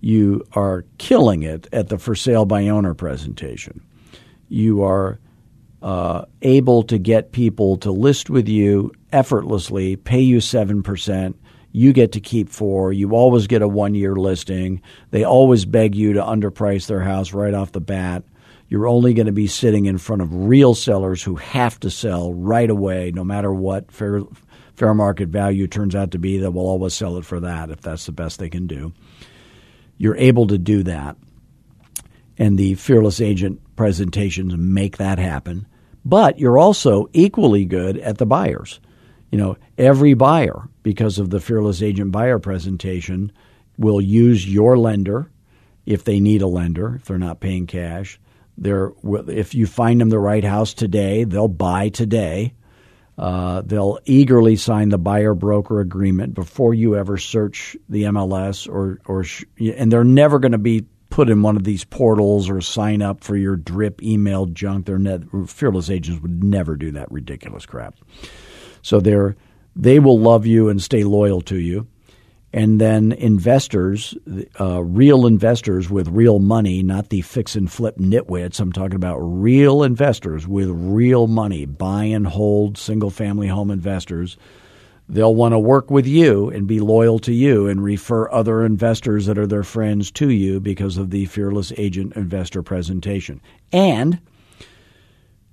You 0.00 0.44
are 0.54 0.84
killing 0.98 1.42
it 1.42 1.66
at 1.72 1.88
the 1.88 1.98
for 1.98 2.14
sale 2.14 2.46
by 2.46 2.68
owner 2.68 2.94
presentation 2.94 3.82
you 4.50 4.82
are 4.82 5.18
uh, 5.80 6.26
able 6.42 6.82
to 6.82 6.98
get 6.98 7.32
people 7.32 7.78
to 7.78 7.90
list 7.90 8.28
with 8.28 8.48
you 8.48 8.92
effortlessly, 9.12 9.96
pay 9.96 10.20
you 10.20 10.38
7%. 10.38 11.34
You 11.72 11.92
get 11.92 12.12
to 12.12 12.20
keep 12.20 12.50
four. 12.50 12.92
You 12.92 13.12
always 13.12 13.46
get 13.46 13.62
a 13.62 13.68
one 13.68 13.94
year 13.94 14.16
listing. 14.16 14.82
They 15.12 15.24
always 15.24 15.64
beg 15.64 15.94
you 15.94 16.14
to 16.14 16.22
underprice 16.22 16.86
their 16.86 17.00
house 17.00 17.32
right 17.32 17.54
off 17.54 17.72
the 17.72 17.80
bat. 17.80 18.24
You're 18.68 18.88
only 18.88 19.14
going 19.14 19.26
to 19.26 19.32
be 19.32 19.46
sitting 19.46 19.86
in 19.86 19.98
front 19.98 20.20
of 20.20 20.34
real 20.34 20.74
sellers 20.74 21.22
who 21.22 21.36
have 21.36 21.78
to 21.80 21.90
sell 21.90 22.34
right 22.34 22.68
away, 22.68 23.12
no 23.14 23.24
matter 23.24 23.52
what 23.52 23.90
fair, 23.90 24.20
fair 24.74 24.94
market 24.94 25.28
value 25.28 25.68
turns 25.68 25.94
out 25.94 26.10
to 26.10 26.18
be. 26.18 26.38
That 26.38 26.50
will 26.50 26.68
always 26.68 26.94
sell 26.94 27.16
it 27.18 27.24
for 27.24 27.40
that 27.40 27.70
if 27.70 27.80
that's 27.80 28.06
the 28.06 28.12
best 28.12 28.40
they 28.40 28.48
can 28.48 28.66
do. 28.66 28.92
You're 29.96 30.16
able 30.16 30.48
to 30.48 30.58
do 30.58 30.82
that 30.84 31.16
and 32.40 32.58
the 32.58 32.74
fearless 32.74 33.20
agent 33.20 33.60
presentations 33.80 34.54
make 34.58 34.98
that 34.98 35.18
happen. 35.18 35.66
But 36.04 36.38
you're 36.38 36.58
also 36.58 37.08
equally 37.14 37.64
good 37.64 37.96
at 37.96 38.18
the 38.18 38.26
buyers. 38.26 38.78
You 39.30 39.38
know, 39.38 39.56
every 39.78 40.12
buyer, 40.12 40.68
because 40.82 41.18
of 41.18 41.30
the 41.30 41.40
fearless 41.40 41.80
agent 41.80 42.12
buyer 42.12 42.38
presentation, 42.38 43.32
will 43.78 43.98
use 43.98 44.46
your 44.46 44.76
lender 44.76 45.30
if 45.86 46.04
they 46.04 46.20
need 46.20 46.42
a 46.42 46.46
lender, 46.46 46.96
if 46.96 47.06
they're 47.06 47.16
not 47.16 47.40
paying 47.40 47.66
cash. 47.66 48.20
They're, 48.58 48.92
if 49.02 49.54
you 49.54 49.66
find 49.66 49.98
them 49.98 50.10
the 50.10 50.18
right 50.18 50.44
house 50.44 50.74
today, 50.74 51.24
they'll 51.24 51.48
buy 51.48 51.88
today. 51.88 52.52
Uh, 53.16 53.62
they'll 53.62 53.98
eagerly 54.04 54.56
sign 54.56 54.90
the 54.90 54.98
buyer 54.98 55.32
broker 55.32 55.80
agreement 55.80 56.34
before 56.34 56.74
you 56.74 56.96
ever 56.96 57.16
search 57.16 57.78
the 57.88 58.02
MLS 58.02 58.68
or 58.68 58.98
or 59.06 59.24
sh- 59.24 59.44
and 59.58 59.90
they're 59.90 60.04
never 60.04 60.38
going 60.38 60.52
to 60.52 60.58
be 60.58 60.84
put 61.10 61.28
in 61.28 61.42
one 61.42 61.56
of 61.56 61.64
these 61.64 61.84
portals 61.84 62.48
or 62.48 62.60
sign 62.60 63.02
up 63.02 63.22
for 63.22 63.36
your 63.36 63.56
drip 63.56 64.02
email 64.02 64.46
junk. 64.46 64.86
They're 64.86 64.98
net, 64.98 65.22
fearless 65.46 65.90
agents 65.90 66.22
would 66.22 66.42
never 66.42 66.76
do 66.76 66.92
that 66.92 67.10
ridiculous 67.10 67.66
crap. 67.66 67.96
So 68.82 69.00
they're 69.00 69.36
they 69.76 69.98
will 69.98 70.18
love 70.18 70.46
you 70.46 70.68
and 70.68 70.82
stay 70.82 71.04
loyal 71.04 71.40
to 71.42 71.56
you. 71.56 71.86
And 72.52 72.80
then 72.80 73.12
investors, 73.12 74.14
uh, 74.58 74.82
real 74.82 75.24
investors 75.26 75.88
with 75.88 76.08
real 76.08 76.40
money, 76.40 76.82
not 76.82 77.10
the 77.10 77.20
fix 77.20 77.54
and 77.54 77.70
flip 77.70 77.96
nitwits. 77.98 78.58
I'm 78.58 78.72
talking 78.72 78.96
about 78.96 79.18
real 79.18 79.84
investors 79.84 80.48
with 80.48 80.68
real 80.68 81.28
money, 81.28 81.64
buy 81.64 82.04
and 82.04 82.26
hold 82.26 82.76
single 82.76 83.10
family 83.10 83.46
home 83.46 83.70
investors 83.70 84.36
they'll 85.10 85.34
want 85.34 85.52
to 85.52 85.58
work 85.58 85.90
with 85.90 86.06
you 86.06 86.48
and 86.50 86.66
be 86.66 86.80
loyal 86.80 87.18
to 87.18 87.32
you 87.32 87.66
and 87.66 87.82
refer 87.82 88.30
other 88.30 88.64
investors 88.64 89.26
that 89.26 89.38
are 89.38 89.46
their 89.46 89.64
friends 89.64 90.10
to 90.12 90.30
you 90.30 90.60
because 90.60 90.96
of 90.96 91.10
the 91.10 91.26
fearless 91.26 91.72
agent 91.76 92.14
investor 92.14 92.62
presentation. 92.62 93.40
And 93.72 94.20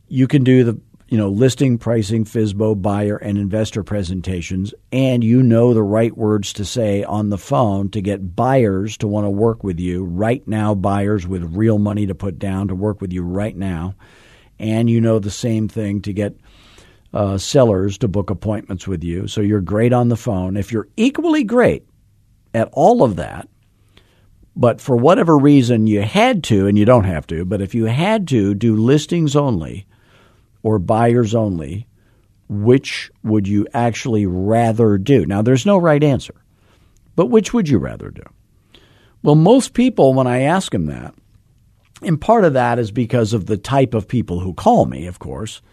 you 0.08 0.28
can 0.28 0.44
do 0.44 0.64
the 0.64 0.80
you 1.08 1.18
know 1.18 1.30
listing, 1.30 1.78
pricing, 1.78 2.26
FSBO, 2.26 2.82
buyer, 2.82 3.18
and 3.18 3.38
investor 3.38 3.84
presentations, 3.84 4.74
and 4.92 5.24
you 5.24 5.42
know 5.42 5.74
the 5.74 5.84
right 5.84 6.16
words 6.16 6.54
to 6.54 6.66
say 6.66 7.04
on 7.04 7.30
the 7.30 7.38
phone 7.38 7.90
to 7.92 8.02
get 8.02 8.36
buyers 8.36 8.98
to 8.98 9.08
want 9.08 9.26
to 9.26 9.30
work 9.30 9.64
with 9.64 9.80
you 9.80 10.04
right 10.04 10.46
now. 10.48 10.76
Buyers 10.76 11.26
with 11.26 11.56
real 11.56 11.80
money 11.80 12.06
to 12.08 12.16
put 12.16 12.38
down 12.38 12.68
to 12.68 12.76
work 12.76 13.00
with 13.00 13.14
you 13.14 13.24
right 13.24 13.56
now, 13.56 13.96
and 14.60 14.90
you 14.90 15.00
know 15.00 15.20
the 15.20 15.32
same 15.32 15.68
thing 15.70 16.02
to 16.02 16.14
get 16.14 16.36
uh, 17.18 17.36
sellers 17.36 17.98
to 17.98 18.08
book 18.08 18.30
appointments 18.30 18.88
with 18.88 19.04
you. 19.04 19.28
So 19.28 19.42
you're 19.42 19.60
great 19.60 19.92
on 19.92 20.10
the 20.10 20.16
phone. 20.16 20.56
If 20.56 20.72
you're 20.72 20.88
equally 20.96 21.44
great 21.44 21.84
at 22.54 22.70
all 22.72 23.02
of 23.02 23.16
that, 23.16 23.50
but 24.56 24.80
for 24.80 24.96
whatever 24.96 25.36
reason 25.36 25.88
you 25.88 26.04
had 26.04 26.44
to, 26.46 26.68
and 26.68 26.78
you 26.78 26.86
don't 26.86 27.06
have 27.06 27.26
to, 27.28 27.44
but 27.44 27.60
if 27.60 27.74
you 27.74 27.86
had 27.86 28.28
to 28.28 28.54
do 28.54 28.76
listings 28.76 29.36
only 29.36 29.88
or 30.62 30.78
buyers 30.78 31.34
only, 31.34 31.88
which 32.50 33.10
would 33.24 33.48
you 33.48 33.66
actually 33.74 34.28
rather 34.28 35.00
do? 35.00 35.26
Now, 35.26 35.42
there's 35.42 35.66
no 35.66 35.80
right 35.80 36.04
answer, 36.04 36.36
but 37.16 37.32
which 37.32 37.52
would 37.52 37.68
you 37.68 37.80
rather 37.80 38.12
do? 38.12 38.24
Well, 39.24 39.34
most 39.34 39.74
people, 39.74 40.14
when 40.14 40.28
I 40.28 40.42
ask 40.42 40.72
them 40.72 40.86
that, 40.86 41.16
and 42.04 42.22
part 42.22 42.46
of 42.46 42.54
that 42.54 42.78
is 42.78 42.92
because 42.92 43.34
of 43.34 43.48
the 43.48 43.58
type 43.58 43.96
of 43.96 44.08
people 44.08 44.40
who 44.40 44.54
call 44.54 44.86
me, 44.86 45.08
of 45.08 45.18
course. 45.18 45.64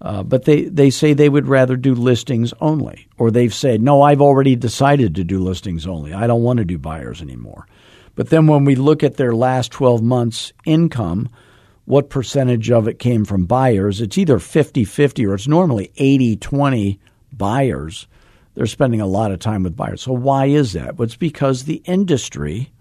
Uh, 0.00 0.22
but 0.22 0.44
they, 0.44 0.64
they 0.64 0.90
say 0.90 1.12
they 1.12 1.28
would 1.28 1.48
rather 1.48 1.76
do 1.76 1.94
listings 1.94 2.52
only. 2.60 3.08
Or 3.18 3.30
they've 3.30 3.54
said, 3.54 3.80
no, 3.80 4.02
I've 4.02 4.20
already 4.20 4.54
decided 4.54 5.14
to 5.14 5.24
do 5.24 5.38
listings 5.38 5.86
only. 5.86 6.12
I 6.12 6.26
don't 6.26 6.42
want 6.42 6.58
to 6.58 6.64
do 6.64 6.78
buyers 6.78 7.22
anymore. 7.22 7.66
But 8.14 8.30
then 8.30 8.46
when 8.46 8.64
we 8.64 8.74
look 8.74 9.02
at 9.02 9.16
their 9.16 9.34
last 9.34 9.72
12 9.72 10.02
months' 10.02 10.52
income, 10.64 11.28
what 11.86 12.10
percentage 12.10 12.70
of 12.70 12.88
it 12.88 12.98
came 12.98 13.24
from 13.24 13.46
buyers? 13.46 14.00
It's 14.00 14.18
either 14.18 14.38
50 14.38 14.84
50 14.84 15.26
or 15.26 15.34
it's 15.34 15.48
normally 15.48 15.92
80 15.96 16.36
20 16.36 17.00
buyers. 17.32 18.06
They're 18.54 18.66
spending 18.66 19.00
a 19.00 19.06
lot 19.06 19.32
of 19.32 19.38
time 19.38 19.62
with 19.62 19.76
buyers. 19.76 20.02
So 20.02 20.12
why 20.12 20.46
is 20.46 20.72
that? 20.72 20.96
Well, 20.96 21.04
it's 21.04 21.16
because 21.16 21.64
the 21.64 21.82
industry 21.84 22.72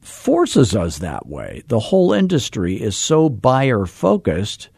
forces 0.00 0.74
us 0.76 0.98
that 0.98 1.26
way. 1.26 1.62
The 1.68 1.80
whole 1.80 2.12
industry 2.12 2.80
is 2.80 2.96
so 2.96 3.28
buyer 3.28 3.86
focused 3.86 4.68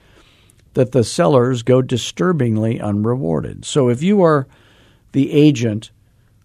that 0.75 0.92
the 0.92 1.04
sellers 1.04 1.62
go 1.62 1.82
disturbingly 1.82 2.80
unrewarded. 2.80 3.64
So 3.64 3.88
if 3.88 4.02
you 4.02 4.22
are 4.22 4.46
the 5.12 5.32
agent 5.32 5.90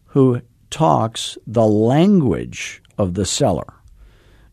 who 0.08 0.42
talks 0.70 1.38
the 1.46 1.65
language 1.65 2.82
of 2.98 3.13
the 3.13 3.25
seller, 3.25 3.74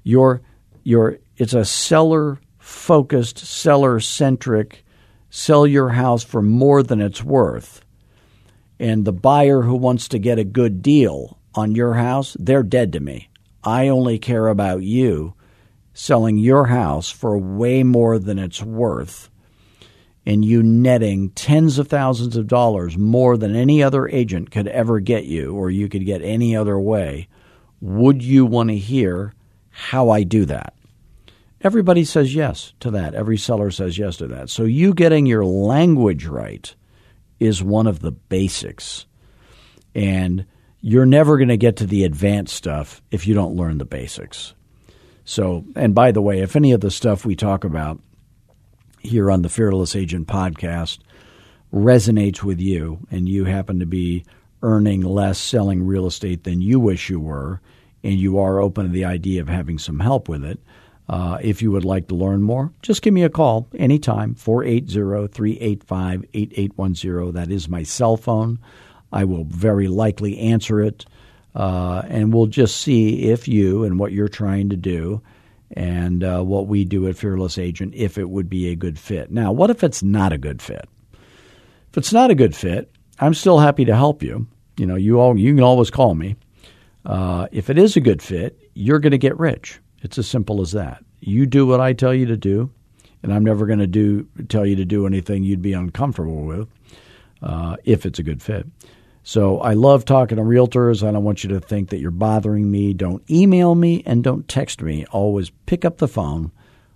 you're, 0.03 0.43
you're, 0.83 1.19
it's 1.37 1.55
a 1.55 1.65
seller 1.65 2.41
focused, 2.59 3.39
seller 3.39 4.01
centric, 4.01 4.85
sell 5.31 5.67
your 5.67 5.91
house 5.91 6.23
for 6.23 6.43
more 6.43 6.83
than 6.83 7.01
it's 7.01 7.23
worth. 7.23 7.83
And 8.79 9.05
the 9.05 9.13
buyer 9.13 9.63
who 9.63 9.77
wants 9.77 10.09
to 10.09 10.19
get 10.19 10.39
a 10.39 10.45
good 10.45 10.83
deal 10.83 11.39
on 11.55 11.75
your 11.75 11.95
house, 11.95 12.37
they're 12.39 12.63
dead 12.63 12.93
to 12.95 13.01
me. 13.01 13.29
I 13.63 13.89
only 13.89 14.19
care 14.19 14.49
about 14.49 14.83
you 14.83 15.35
selling 15.93 16.39
your 16.39 16.67
house 16.67 17.11
for 17.11 17.37
way 17.39 17.83
more 17.83 18.19
than 18.19 18.39
it's 18.39 18.63
worth 18.63 19.30
and 20.27 20.45
you 20.45 20.63
netting 20.63 21.31
tens 21.31 21.79
of 21.79 21.89
thousands 21.89 22.37
of 22.37 22.47
dollars 22.47 22.97
more 22.99 23.37
than 23.37 23.57
any 23.57 23.83
other 23.83 24.09
agent 24.09 24.51
could 24.51 24.69
ever 24.69 25.01
get 25.01 25.25
you 25.25 25.55
or 25.55 25.71
you 25.71 25.89
could 25.89 26.05
get 26.05 26.23
any 26.23 26.55
other 26.55 26.79
way, 26.79 27.29
would 27.81 28.23
you 28.23 28.45
want 28.45 28.69
to 28.69 28.77
hear 28.77 29.35
how 29.71 30.11
I 30.11 30.23
do 30.23 30.45
that? 30.47 30.75
Everybody 31.63 32.05
says 32.05 32.35
yes 32.35 32.73
to 32.81 32.91
that. 32.93 33.15
Every 33.15 33.37
seller 33.37 33.71
says 33.71 33.99
yes 33.99 34.17
to 34.19 34.27
that. 34.29 34.51
So 34.51 34.65
you 34.65 34.95
getting 34.95 35.27
your 35.27 35.45
language 35.45 36.27
right 36.27 36.75
is 37.39 37.63
one 37.63 37.87
of 37.87 38.01
the 38.01 38.13
basics. 38.13 39.07
And 39.95 40.47
you're 40.81 41.07
never 41.07 41.37
going 41.37 41.49
to 41.49 41.57
get 41.57 41.77
to 41.77 41.87
the 41.87 42.05
advanced 42.05 42.55
stuff 42.55 43.03
if 43.11 43.27
you 43.27 43.35
don't 43.35 43.57
learn 43.57 43.79
the 43.79 43.85
basics. 43.85 44.55
So, 45.25 45.65
and 45.77 45.95
by 45.95 46.13
the 46.13 46.23
way, 46.23 46.41
if 46.41 46.57
any 46.57 46.73
of 46.73 46.81
the 46.81 46.91
stuff 46.91 47.27
we 47.27 47.37
talk 47.37 47.65
about 47.65 48.01
here 49.01 49.31
on 49.31 49.43
the 49.43 49.49
Fearless 49.49 49.97
Agent 49.97 50.29
podcast 50.29 50.99
resonates 51.73 52.43
with 52.43 52.61
you 52.61 53.07
and 53.11 53.29
you 53.29 53.45
happen 53.45 53.81
to 53.81 53.87
be 53.87 54.25
earning 54.63 55.03
less 55.03 55.39
selling 55.39 55.87
real 55.87 56.07
estate 56.07 56.45
than 56.45 56.61
you 56.61 56.79
wish 56.79 57.09
you 57.09 57.19
were, 57.19 57.61
and 58.05 58.15
you 58.15 58.39
are 58.39 58.61
open 58.61 58.87
to 58.87 58.93
the 58.93 59.05
idea 59.05 59.41
of 59.41 59.49
having 59.49 59.79
some 59.79 60.01
help 60.01 60.29
with 60.29 60.45
it, 60.45 60.61
uh, 61.09 61.39
if 61.41 61.61
you 61.61 61.73
would 61.73 61.85
like 61.85 62.09
to 62.09 62.15
learn 62.15 62.43
more, 62.43 62.73
just 62.83 63.03
give 63.03 63.13
me 63.13 63.25
a 63.25 63.29
call 63.29 63.67
anytime, 63.77 64.35
480 64.35 65.27
385 65.29 66.25
8810. 66.35 67.33
That 67.33 67.51
is 67.51 67.69
my 67.69 67.83
cell 67.83 68.17
phone. 68.17 68.59
I 69.13 69.25
will 69.25 69.45
very 69.45 69.89
likely 69.89 70.39
answer 70.39 70.81
it, 70.81 71.05
uh, 71.55 72.03
and 72.07 72.33
we'll 72.33 72.47
just 72.47 72.77
see 72.77 73.25
if 73.25 73.49
you 73.49 73.83
and 73.83 73.99
what 73.99 74.13
you're 74.13 74.29
trying 74.29 74.69
to 74.71 74.77
do 74.77 75.21
and 75.73 76.25
uh, 76.25 76.43
what 76.43 76.67
we 76.67 76.85
do 76.85 77.07
at 77.09 77.17
Fearless 77.17 77.59
Agent 77.59 77.95
if 77.95 78.19
it 78.19 78.31
would 78.31 78.49
be 78.49 78.69
a 78.69 78.77
good 78.77 78.99
fit. 78.99 79.31
Now, 79.31 79.53
what 79.53 79.71
if 79.71 79.85
it's 79.85 80.03
not 80.03 80.33
a 80.33 80.39
good 80.39 80.61
fit? 80.61 80.89
If 81.13 81.99
it's 81.99 82.13
not 82.13 82.31
a 82.31 82.35
good 82.35 82.55
fit, 82.55 82.91
I'm 83.19 83.35
still 83.35 83.59
happy 83.59 83.85
to 83.85 83.97
help 83.97 84.23
you. 84.23 84.47
You 84.77 84.87
know, 84.87 84.97
you 84.97 85.21
all 85.21 85.39
you 85.39 85.55
can 85.55 85.65
always 85.65 85.91
call 85.91 86.15
me. 86.15 86.37
Uh, 87.05 87.49
if 87.53 87.71
it 87.71 87.79
is 87.79 87.97
a 87.97 88.01
good 88.01 88.23
fit, 88.23 88.59
you're 88.75 88.99
going 88.99 89.13
to 89.13 89.19
get 89.19 89.39
rich. 89.39 89.81
It's 90.03 90.19
as 90.19 90.29
simple 90.29 90.61
as 90.61 90.73
that. 90.73 91.05
You 91.21 91.47
do 91.47 91.67
what 91.67 91.81
I 91.81 91.93
tell 91.93 92.15
you 92.15 92.27
to 92.27 92.37
do, 92.37 92.71
and 93.23 93.33
I'm 93.33 93.45
never 93.45 93.67
going 93.67 93.79
to 93.79 93.87
do 93.87 94.27
tell 94.49 94.67
you 94.67 94.77
to 94.77 94.85
do 94.85 95.07
anything 95.07 95.43
you'd 95.43 95.63
be 95.63 95.73
uncomfortable 95.73 96.45
with. 96.45 96.69
Uh, 97.43 97.77
if 97.85 98.05
it's 98.05 98.19
a 98.19 98.23
good 98.23 98.43
fit. 98.43 98.67
So 99.23 99.61
I 99.61 99.75
love 99.75 100.05
talking 100.05 100.37
to 100.37 100.43
realtors. 100.43 101.07
I 101.07 101.13
don't 101.13 101.25
want 101.25 101.45
you 101.45 101.51
to 101.51 101.61
think 101.61 101.91
that 101.91 101.99
you're 101.99 102.11
bothering 102.11 102.71
me. 102.71 102.95
Don't 102.95 103.23
email 103.31 103.75
me 103.75 104.03
and 104.07 104.25
don't 104.25 104.49
text 104.49 104.83
me. 104.83 105.05
Always 105.07 105.51
pick 105.67 105.85
up 105.85 105.99
the 105.99 106.09
phone. 106.09 106.53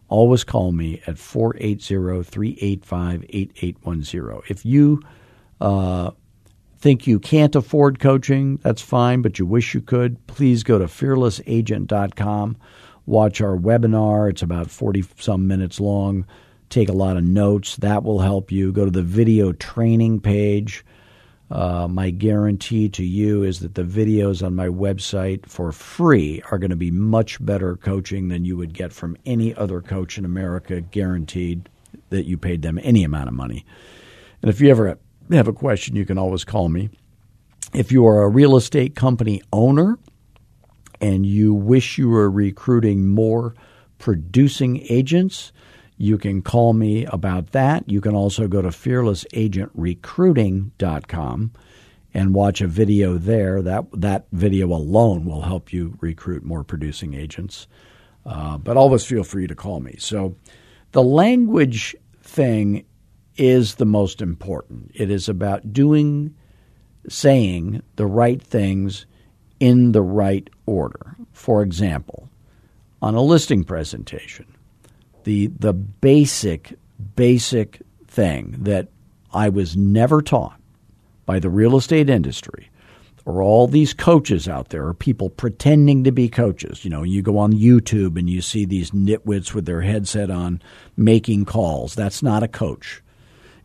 Always 0.08 0.44
call 0.44 0.72
me 0.72 1.02
at 1.06 1.18
480 1.18 2.22
385 2.22 3.24
8810. 3.28 4.42
If 4.48 4.64
you 4.64 5.02
uh, 5.60 6.12
think 6.78 7.06
you 7.06 7.18
can't 7.18 7.54
afford 7.56 7.98
coaching, 7.98 8.58
that's 8.62 8.82
fine, 8.82 9.22
but 9.22 9.38
you 9.38 9.46
wish 9.46 9.74
you 9.74 9.80
could, 9.80 10.26
please 10.26 10.62
go 10.62 10.78
to 10.78 10.86
fearlessagent.com. 10.86 12.56
Watch 13.06 13.40
our 13.40 13.56
webinar. 13.56 14.30
It's 14.30 14.42
about 14.42 14.70
40 14.70 15.04
some 15.18 15.46
minutes 15.46 15.78
long. 15.78 16.26
Take 16.70 16.88
a 16.88 16.92
lot 16.92 17.16
of 17.16 17.24
notes. 17.24 17.76
That 17.76 18.02
will 18.02 18.20
help 18.20 18.50
you. 18.50 18.72
Go 18.72 18.86
to 18.86 18.90
the 18.90 19.02
video 19.02 19.52
training 19.52 20.20
page 20.20 20.84
uh, 21.54 21.86
my 21.86 22.10
guarantee 22.10 22.88
to 22.88 23.04
you 23.04 23.44
is 23.44 23.60
that 23.60 23.76
the 23.76 23.84
videos 23.84 24.44
on 24.44 24.56
my 24.56 24.66
website 24.66 25.46
for 25.46 25.70
free 25.70 26.42
are 26.50 26.58
going 26.58 26.70
to 26.70 26.76
be 26.76 26.90
much 26.90 27.42
better 27.44 27.76
coaching 27.76 28.26
than 28.26 28.44
you 28.44 28.56
would 28.56 28.74
get 28.74 28.92
from 28.92 29.16
any 29.24 29.54
other 29.54 29.80
coach 29.80 30.18
in 30.18 30.24
America, 30.24 30.80
guaranteed 30.80 31.68
that 32.10 32.26
you 32.26 32.36
paid 32.36 32.62
them 32.62 32.80
any 32.82 33.04
amount 33.04 33.28
of 33.28 33.34
money. 33.34 33.64
And 34.42 34.50
if 34.50 34.60
you 34.60 34.68
ever 34.68 34.98
have 35.30 35.46
a 35.46 35.52
question, 35.52 35.94
you 35.94 36.04
can 36.04 36.18
always 36.18 36.42
call 36.42 36.68
me. 36.68 36.90
If 37.72 37.92
you 37.92 38.04
are 38.04 38.24
a 38.24 38.28
real 38.28 38.56
estate 38.56 38.96
company 38.96 39.40
owner 39.52 39.96
and 41.00 41.24
you 41.24 41.54
wish 41.54 41.98
you 41.98 42.08
were 42.08 42.30
recruiting 42.30 43.06
more 43.06 43.54
producing 43.98 44.84
agents, 44.90 45.52
you 45.96 46.18
can 46.18 46.42
call 46.42 46.72
me 46.72 47.04
about 47.06 47.52
that. 47.52 47.88
You 47.88 48.00
can 48.00 48.14
also 48.14 48.48
go 48.48 48.60
to 48.62 48.68
fearlessagentrecruiting.com 48.68 51.52
and 52.12 52.34
watch 52.34 52.60
a 52.60 52.66
video 52.66 53.16
there. 53.18 53.62
That 53.62 53.84
that 53.92 54.26
video 54.32 54.72
alone 54.72 55.24
will 55.24 55.42
help 55.42 55.72
you 55.72 55.96
recruit 56.00 56.44
more 56.44 56.64
producing 56.64 57.14
agents. 57.14 57.68
Uh, 58.26 58.58
but 58.58 58.76
always 58.76 59.04
feel 59.04 59.24
free 59.24 59.46
to 59.46 59.54
call 59.54 59.80
me. 59.80 59.96
So 59.98 60.36
the 60.92 61.02
language 61.02 61.94
thing 62.22 62.84
is 63.36 63.74
the 63.74 63.84
most 63.84 64.22
important. 64.22 64.90
It 64.94 65.10
is 65.10 65.28
about 65.28 65.72
doing, 65.72 66.34
saying 67.08 67.82
the 67.96 68.06
right 68.06 68.40
things 68.40 69.06
in 69.60 69.92
the 69.92 70.02
right 70.02 70.48
order. 70.66 71.16
For 71.32 71.62
example, 71.62 72.28
on 73.02 73.14
a 73.14 73.22
listing 73.22 73.64
presentation, 73.64 74.46
the 75.24 75.48
the 75.58 75.72
basic 75.72 76.74
basic 77.16 77.80
thing 78.06 78.56
that 78.60 78.88
I 79.32 79.48
was 79.48 79.76
never 79.76 80.22
taught 80.22 80.58
by 81.26 81.38
the 81.38 81.50
real 81.50 81.76
estate 81.76 82.08
industry 82.08 82.70
or 83.24 83.42
all 83.42 83.66
these 83.66 83.94
coaches 83.94 84.46
out 84.46 84.68
there 84.68 84.86
or 84.86 84.94
people 84.94 85.30
pretending 85.30 86.04
to 86.04 86.12
be 86.12 86.28
coaches. 86.28 86.84
You 86.84 86.90
know, 86.90 87.02
you 87.02 87.22
go 87.22 87.38
on 87.38 87.52
YouTube 87.52 88.18
and 88.18 88.28
you 88.28 88.42
see 88.42 88.64
these 88.64 88.90
nitwits 88.90 89.54
with 89.54 89.64
their 89.64 89.80
headset 89.80 90.30
on 90.30 90.60
making 90.96 91.46
calls. 91.46 91.94
That's 91.94 92.22
not 92.22 92.42
a 92.42 92.48
coach. 92.48 93.02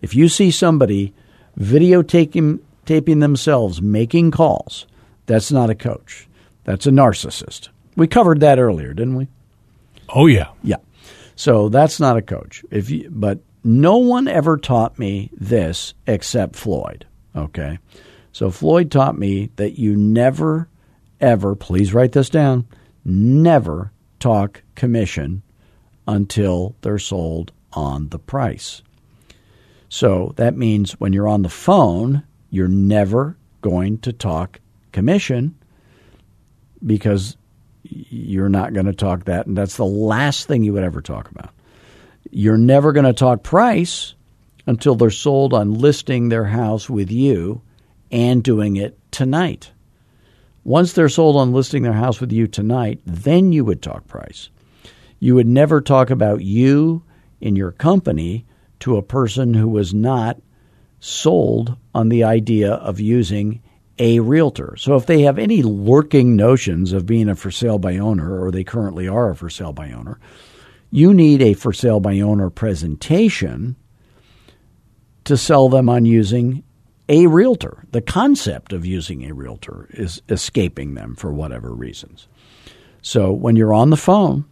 If 0.01 0.15
you 0.15 0.29
see 0.29 0.49
somebody 0.49 1.13
videotaping 1.59 2.59
taping 2.85 3.19
themselves 3.19 3.81
making 3.81 4.31
calls, 4.31 4.87
that's 5.25 5.51
not 5.51 5.69
a 5.69 5.75
coach. 5.75 6.27
That's 6.63 6.87
a 6.87 6.91
narcissist. 6.91 7.69
We 7.95 8.07
covered 8.07 8.39
that 8.39 8.59
earlier, 8.59 8.93
didn't 8.93 9.15
we? 9.15 9.27
Oh 10.07 10.25
yeah. 10.25 10.49
Yeah. 10.63 10.77
So 11.39 11.69
that's 11.69 12.01
not 12.01 12.17
a 12.17 12.21
coach. 12.21 12.65
If 12.69 12.89
you, 12.89 13.09
but 13.09 13.39
no 13.63 13.95
one 13.95 14.27
ever 14.27 14.57
taught 14.57 14.99
me 14.99 15.29
this 15.31 15.93
except 16.05 16.57
Floyd. 16.57 17.07
Okay. 17.33 17.79
So 18.33 18.51
Floyd 18.51 18.91
taught 18.91 19.17
me 19.17 19.49
that 19.55 19.79
you 19.79 19.95
never, 19.95 20.67
ever, 21.21 21.55
please 21.55 21.93
write 21.93 22.11
this 22.11 22.29
down, 22.29 22.67
never 23.05 23.93
talk 24.19 24.63
commission 24.75 25.41
until 26.05 26.75
they're 26.81 26.99
sold 26.99 27.53
on 27.71 28.09
the 28.09 28.19
price. 28.19 28.81
So 29.87 30.33
that 30.35 30.57
means 30.57 30.99
when 30.99 31.13
you're 31.13 31.29
on 31.29 31.43
the 31.43 31.47
phone, 31.47 32.23
you're 32.49 32.67
never 32.67 33.37
going 33.61 33.99
to 33.99 34.11
talk 34.11 34.59
commission 34.91 35.55
because 36.85 37.37
you're 38.09 38.49
not 38.49 38.73
going 38.73 38.85
to 38.85 38.93
talk 38.93 39.25
that, 39.25 39.47
and 39.47 39.57
that's 39.57 39.77
the 39.77 39.85
last 39.85 40.47
thing 40.47 40.63
you 40.63 40.73
would 40.73 40.83
ever 40.83 41.01
talk 41.01 41.29
about. 41.31 41.53
You're 42.31 42.57
never 42.57 42.91
going 42.91 43.05
to 43.05 43.13
talk 43.13 43.43
price 43.43 44.15
until 44.65 44.95
they're 44.95 45.09
sold 45.09 45.53
on 45.53 45.73
listing 45.73 46.29
their 46.29 46.45
house 46.45 46.89
with 46.89 47.11
you 47.11 47.61
and 48.11 48.43
doing 48.43 48.75
it 48.75 48.97
tonight. 49.11 49.71
Once 50.63 50.93
they're 50.93 51.09
sold 51.09 51.35
on 51.35 51.53
listing 51.53 51.83
their 51.83 51.93
house 51.93 52.19
with 52.19 52.31
you 52.31 52.45
tonight, 52.45 52.99
then 53.05 53.51
you 53.51 53.63
would 53.65 53.81
talk 53.81 54.07
price. 54.07 54.49
You 55.19 55.35
would 55.35 55.47
never 55.47 55.81
talk 55.81 56.09
about 56.09 56.41
you 56.41 57.03
in 57.41 57.55
your 57.55 57.71
company 57.71 58.45
to 58.81 58.97
a 58.97 59.03
person 59.03 59.53
who 59.53 59.67
was 59.67 59.93
not 59.93 60.41
sold 60.99 61.77
on 61.95 62.09
the 62.09 62.23
idea 62.23 62.73
of 62.73 62.99
using 62.99 63.61
a 63.99 64.19
realtor. 64.21 64.75
So 64.77 64.95
if 64.95 65.05
they 65.05 65.21
have 65.23 65.37
any 65.37 65.61
lurking 65.61 66.35
notions 66.35 66.93
of 66.93 67.05
being 67.05 67.29
a 67.29 67.35
for 67.35 67.51
sale 67.51 67.77
by 67.77 67.97
owner, 67.97 68.41
or 68.41 68.49
they 68.49 68.63
currently 68.63 69.07
are 69.07 69.31
a 69.31 69.35
for 69.35 69.49
sale 69.49 69.73
by 69.73 69.91
owner, 69.91 70.19
you 70.89 71.13
need 71.13 71.41
a 71.41 71.53
for 71.53 71.73
sale 71.73 71.99
by 71.99 72.19
owner 72.21 72.49
presentation 72.49 73.75
to 75.25 75.37
sell 75.37 75.69
them 75.69 75.89
on 75.89 76.05
using 76.05 76.63
a 77.09 77.27
realtor. 77.27 77.83
The 77.91 78.01
concept 78.01 78.73
of 78.73 78.85
using 78.85 79.25
a 79.25 79.33
realtor 79.33 79.87
is 79.91 80.21
escaping 80.29 80.93
them 80.95 81.15
for 81.15 81.31
whatever 81.31 81.73
reasons. 81.73 82.27
So 83.01 83.31
when 83.31 83.55
you're 83.55 83.73
on 83.73 83.89
the 83.89 83.97
phone, 83.97 84.45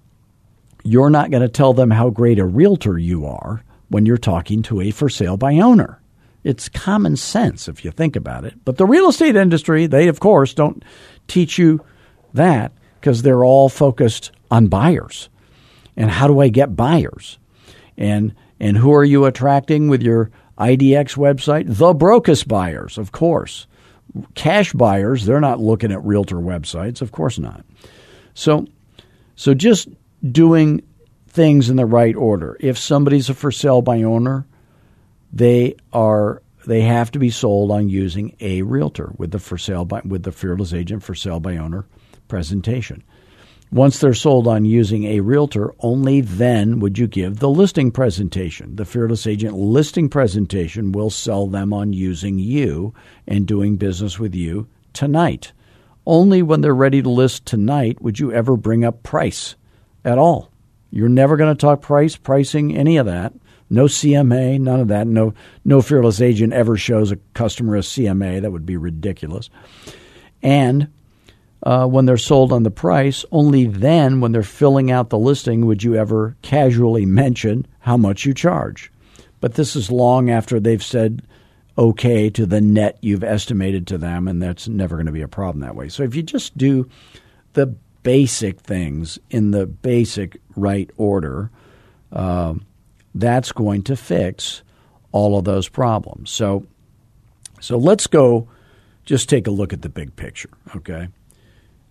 you're 0.84 1.10
not 1.10 1.32
going 1.32 1.42
to 1.42 1.50
tell 1.50 1.74
them 1.74 1.92
how 1.92 2.10
great 2.10 2.40
a 2.40 2.46
realtor 2.46 2.98
you 2.98 3.26
are 3.26 3.64
when 3.90 4.06
you're 4.06 4.18
talking 4.18 4.62
to 4.64 4.82
a 4.82 4.92
for 4.92 5.10
sale 5.10 5.38
by 5.38 5.56
owner. 5.56 6.02
It's 6.48 6.70
common 6.70 7.18
sense 7.18 7.68
if 7.68 7.84
you 7.84 7.92
think 7.92 8.16
about 8.16 8.46
it. 8.46 8.54
But 8.64 8.78
the 8.78 8.86
real 8.86 9.10
estate 9.10 9.36
industry, 9.36 9.86
they 9.86 10.08
of 10.08 10.22
course 10.22 10.54
don't 10.54 10.82
teach 11.28 11.58
you 11.58 11.84
that 12.34 12.72
because 13.02 13.22
they're 13.22 13.44
all 13.44 13.68
focused 13.68 14.32
on 14.50 14.68
buyers. 14.68 15.28
And 15.98 16.10
how 16.10 16.26
do 16.26 16.40
I 16.40 16.48
get 16.48 16.74
buyers? 16.74 17.38
And 17.98 18.34
and 18.62 18.78
who 18.78 18.94
are 18.94 19.04
you 19.04 19.26
attracting 19.26 19.90
with 19.90 20.02
your 20.02 20.32
IDX 20.58 21.18
website? 21.18 21.66
The 21.68 21.94
brokest 21.94 22.48
buyers, 22.48 22.98
of 22.98 23.12
course. 23.12 23.68
Cash 24.34 24.72
buyers, 24.72 25.26
they're 25.26 25.42
not 25.42 25.60
looking 25.60 25.92
at 25.92 26.02
realtor 26.06 26.38
websites, 26.38 27.02
of 27.02 27.12
course 27.12 27.38
not. 27.38 27.66
So 28.36 28.66
so 29.36 29.54
just 29.54 29.90
doing 30.32 30.82
things 31.28 31.70
in 31.70 31.76
the 31.76 31.86
right 31.86 32.16
order. 32.16 32.56
If 32.62 32.78
somebody's 32.78 33.28
a 33.30 33.34
for 33.34 33.52
sale 33.52 33.82
by 33.82 34.04
owner, 34.04 34.48
they 35.32 35.76
are 35.94 36.42
they 36.66 36.82
have 36.82 37.12
to 37.12 37.20
be 37.20 37.30
sold 37.30 37.72
on 37.72 37.88
using 37.88 38.36
a 38.42 38.62
realtor 38.62 39.13
with 39.18 39.32
the 39.32 39.40
for 39.40 39.58
sale 39.58 39.86
by 39.86 40.02
with 40.04 40.24
the 40.24 40.32
fearless 40.32 40.74
agent 40.74 41.04
for 41.04 41.16
sale 41.16 41.40
by 41.40 41.58
owner 41.58 41.86
presentation. 42.28 43.04
Once 43.72 44.00
they're 44.00 44.13
sold 44.13 44.48
on 44.48 44.63
using 44.63 45.04
a 45.04 45.20
realtor, 45.20 45.74
only 45.82 46.22
then 46.22 46.80
would 46.80 46.98
you 46.98 47.06
give 47.06 47.40
the 47.40 47.50
listing 47.50 47.92
presentation. 47.92 48.78
The 48.78 48.86
fearless 48.86 49.28
agent 49.28 49.58
listing 49.58 50.08
presentation 50.08 50.94
will 50.94 51.10
sell 51.10 51.48
them 51.48 51.74
on 51.74 51.92
using 51.92 52.40
you 52.40 52.94
and 53.28 53.46
doing 53.46 53.76
business 53.76 54.18
with 54.18 54.34
you 54.34 54.68
tonight. 54.94 55.52
Only 56.06 56.42
when 56.42 56.62
they're 56.62 56.74
ready 56.74 57.02
to 57.02 57.10
list 57.10 57.46
tonight 57.46 58.02
would 58.02 58.20
you 58.20 58.32
ever 58.32 58.56
bring 58.56 58.86
up 58.86 59.04
price 59.04 59.58
at 60.06 60.18
all. 60.18 60.50
You're 60.90 61.10
never 61.10 61.36
going 61.36 61.54
to 61.54 61.60
talk 61.60 61.82
price, 61.82 62.16
pricing, 62.16 62.76
any 62.76 62.96
of 62.96 63.06
that. 63.08 63.34
No 63.69 63.86
CMA, 63.86 64.60
none 64.60 64.80
of 64.80 64.88
that. 64.88 65.08
No, 65.08 65.34
no 65.65 65.82
fearless 65.82 66.21
agent 66.21 66.53
ever 66.53 66.77
shows 66.77 67.12
a 67.12 67.17
customer 67.34 67.75
a 67.75 67.80
CMA. 67.80 68.41
That 68.41 68.51
would 68.51 68.65
be 68.65 68.77
ridiculous. 68.77 69.49
And 70.41 70.89
uh, 71.63 71.88
when 71.88 72.06
they're 72.06 72.17
sold 72.17 72.53
on 72.53 72.63
the 72.63 72.71
price, 72.71 73.25
only 73.32 73.65
then, 73.65 74.21
when 74.21 74.32
they're 74.32 74.43
filling 74.43 74.91
out 74.91 75.10
the 75.10 75.17
listing, 75.17 75.65
would 75.65 75.84
you 75.84 75.95
ever 75.95 76.38
casually 76.41 77.06
mention 77.06 77.65
how 77.80 77.97
much 77.97 78.25
you 78.25 78.34
charge. 78.34 78.91
But 79.39 79.56
this 79.56 79.75
is 79.75 79.91
long 79.91 80.30
after 80.30 80.60
they've 80.60 80.84
said 80.84 81.23
okay 81.77 82.30
to 82.32 82.45
the 82.45 82.62
net 82.62 82.97
you've 83.01 83.23
estimated 83.23 83.88
to 83.88 83.97
them, 83.97 84.27
and 84.27 84.41
that's 84.41 84.67
never 84.67 84.95
going 84.95 85.06
to 85.06 85.12
be 85.12 85.21
a 85.21 85.27
problem 85.27 85.62
that 85.62 85.75
way. 85.75 85.89
So 85.89 86.03
if 86.03 86.15
you 86.15 86.23
just 86.23 86.58
do 86.58 86.89
the 87.53 87.67
basic 88.03 88.60
things 88.60 89.19
in 89.30 89.51
the 89.51 89.65
basic 89.65 90.41
right 90.56 90.89
order, 90.97 91.51
uh, 92.12 92.56
that's 93.19 93.51
going 93.51 93.84
to 93.84 93.95
fix 93.95 94.63
all 95.12 95.38
of 95.38 95.45
those 95.45 95.69
problems. 95.69 96.30
So, 96.30 96.65
so 97.60 97.77
let's 97.77 98.08
go. 98.08 98.47
Just 99.06 99.30
take 99.30 99.47
a 99.47 99.51
look 99.51 99.73
at 99.73 99.82
the 99.82 99.89
big 99.89 100.15
picture. 100.15 100.49
Okay, 100.75 101.08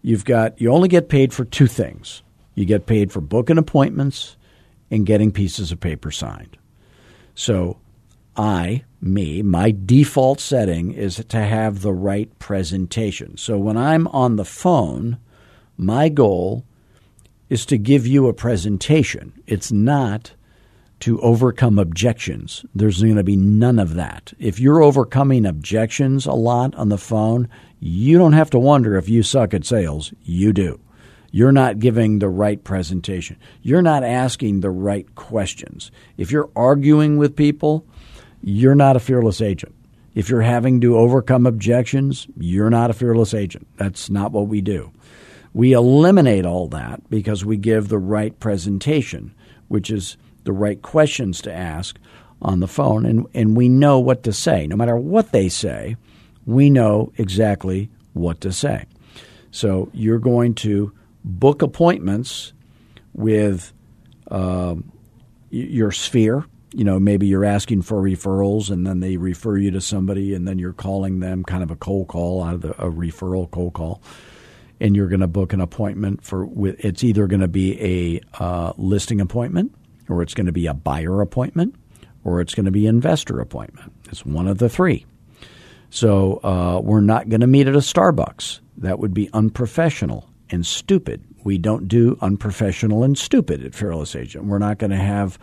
you've 0.03 0.25
got 0.25 0.61
you 0.61 0.71
only 0.71 0.89
get 0.89 1.09
paid 1.09 1.33
for 1.33 1.45
two 1.45 1.67
things. 1.67 2.23
You 2.55 2.65
get 2.65 2.87
paid 2.87 3.13
for 3.13 3.21
booking 3.21 3.59
appointments 3.59 4.37
and 4.91 5.07
getting 5.07 5.33
pieces 5.33 5.73
of 5.73 5.81
paper 5.81 6.11
signed. 6.11 6.57
So, 7.35 7.79
I, 8.37 8.85
me, 9.01 9.43
my 9.43 9.75
default 9.85 10.41
setting 10.41 10.93
is 10.93 11.25
to 11.29 11.41
have 11.41 11.81
the 11.81 11.93
right 11.93 12.37
presentation. 12.39 13.37
So 13.37 13.59
when 13.59 13.77
I'm 13.77 14.07
on 14.09 14.37
the 14.37 14.45
phone, 14.45 15.19
my 15.77 16.09
goal 16.09 16.65
is 17.49 17.65
to 17.67 17.79
give 17.79 18.07
you 18.07 18.29
a 18.29 18.35
presentation. 18.35 19.33
It's 19.47 19.73
not 19.73 20.33
to 21.01 21.21
overcome 21.21 21.79
objections. 21.79 22.65
There's 22.75 23.03
going 23.03 23.17
to 23.17 23.25
be 23.25 23.37
none 23.37 23.79
of 23.79 23.95
that. 23.95 24.33
If 24.39 24.59
you're 24.59 24.83
overcoming 24.83 25.45
objections 25.45 26.27
a 26.27 26.33
lot 26.33 26.75
on 26.75 26.89
the 26.89 26.99
phone, 26.99 27.49
you 27.81 28.19
don't 28.19 28.33
have 28.33 28.51
to 28.51 28.59
wonder 28.59 28.97
if 28.97 29.09
you 29.09 29.23
suck 29.23 29.53
at 29.53 29.65
sales. 29.65 30.13
You 30.23 30.53
do. 30.53 30.81
You're 31.31 31.53
not 31.53 31.81
giving 31.81 32.19
the 32.19 32.31
right 32.31 32.63
presentation. 32.63 33.37
You're 33.61 33.83
not 33.83 34.03
asking 34.03 34.61
the 34.61 34.71
right 34.71 35.15
questions. 35.17 35.91
If 36.17 36.33
you're 36.33 36.51
arguing 36.57 37.19
with 37.19 37.37
people, 37.37 37.85
you're 38.43 38.75
not 38.75 38.97
a 38.97 39.01
fearless 39.01 39.43
agent. 39.43 39.75
If 40.15 40.31
you're 40.31 40.41
having 40.41 40.81
to 40.81 40.97
overcome 40.97 41.47
objections, 41.47 42.27
you're 42.39 42.71
not 42.71 42.89
a 42.89 42.95
fearless 42.95 43.35
agent. 43.35 43.67
That's 43.77 44.09
not 44.09 44.33
what 44.33 44.49
we 44.49 44.63
do. 44.63 44.93
We 45.53 45.73
eliminate 45.73 46.47
all 46.47 46.69
that 46.69 47.09
because 47.11 47.45
we 47.45 47.59
give 47.59 47.89
the 47.89 47.99
right 47.99 48.39
presentation, 48.41 49.35
which 49.69 49.91
is 49.91 50.17
the 50.47 50.53
right 50.53 50.81
questions 50.81 51.43
to 51.43 51.53
ask 51.53 51.99
on 52.41 52.61
the 52.61 52.69
phone, 52.69 53.05
and, 53.05 53.27
and 53.35 53.57
we 53.57 53.69
know 53.69 53.99
what 53.99 54.23
to 54.23 54.33
say. 54.33 54.67
No 54.67 54.77
matter 54.77 54.97
what 54.97 55.33
they 55.33 55.49
say, 55.49 55.97
we 56.47 56.71
know 56.71 57.13
exactly 57.17 57.91
what 58.13 58.41
to 58.43 58.53
say. 58.53 58.85
So 59.51 59.91
you're 59.93 60.19
going 60.19 60.55
to 60.57 60.93
book 61.25 61.63
appointments 61.63 62.53
with 63.13 63.73
uh, 64.31 64.77
your 65.51 65.93
sphere. 65.93 66.45
You 66.73 66.85
know, 66.85 67.01
maybe 67.01 67.27
you're 67.27 67.45
asking 67.45 67.83
for 67.83 68.03
referrals, 68.03 68.71
and 68.71 68.87
then 68.87 69.01
they 69.01 69.17
refer 69.17 69.57
you 69.57 69.71
to 69.73 69.81
somebody, 69.81 70.35
and 70.35 70.47
then 70.47 70.59
you're 70.59 70.73
calling 70.73 71.21
them, 71.21 71.43
kind 71.43 71.63
of 71.63 71.71
a 71.71 71.77
cold 71.77 72.09
call 72.09 72.43
out 72.43 72.55
of 72.55 72.61
the, 72.61 72.71
a 72.73 72.91
referral 72.91 73.51
cold 73.51 73.73
call 73.73 74.03
and 74.79 74.95
you're 74.95 75.09
going 75.09 75.21
to 75.21 75.27
book 75.27 75.55
an 75.55 75.61
appointment 75.63 76.23
for 76.23 76.47
it's 76.79 77.03
either 77.03 77.27
going 77.27 77.41
to 77.41 77.49
be 77.49 77.81
a 77.81 78.21
uh, 78.43 78.75
listing 78.77 79.23
appointment 79.23 79.75
or 80.09 80.23
it's 80.23 80.35
going 80.35 80.47
to 80.47 80.53
be 80.53 80.67
a 80.67 80.75
buyer 80.75 81.21
appointment 81.21 81.75
or 82.25 82.41
it's 82.41 82.55
going 82.55 82.67
to 82.67 82.73
be 82.73 82.87
investor 82.87 83.41
appointment. 83.41 83.93
It's 84.11 84.27
one 84.27 84.49
of 84.49 84.59
the 84.59 84.69
three. 84.69 85.07
So 85.91 86.41
uh, 86.43 86.81
we're 86.83 87.01
not 87.01 87.29
going 87.29 87.41
to 87.41 87.47
meet 87.47 87.69
at 87.69 87.75
a 87.75 87.79
starbucks. 87.79 88.61
That 88.79 88.99
would 88.99 89.15
be 89.15 89.31
unprofessional 89.33 90.29
and 90.51 90.67
stupid. 90.67 91.25
We 91.45 91.59
don't 91.59 91.87
do 91.89 92.19
unprofessional 92.21 93.05
and 93.05 93.17
stupid 93.17 93.65
at 93.65 93.75
fearless 93.75 94.17
agent. 94.17 94.47
We're 94.47 94.59
not 94.59 94.79
going 94.79 94.91
to 94.91 94.97
have 94.97 95.39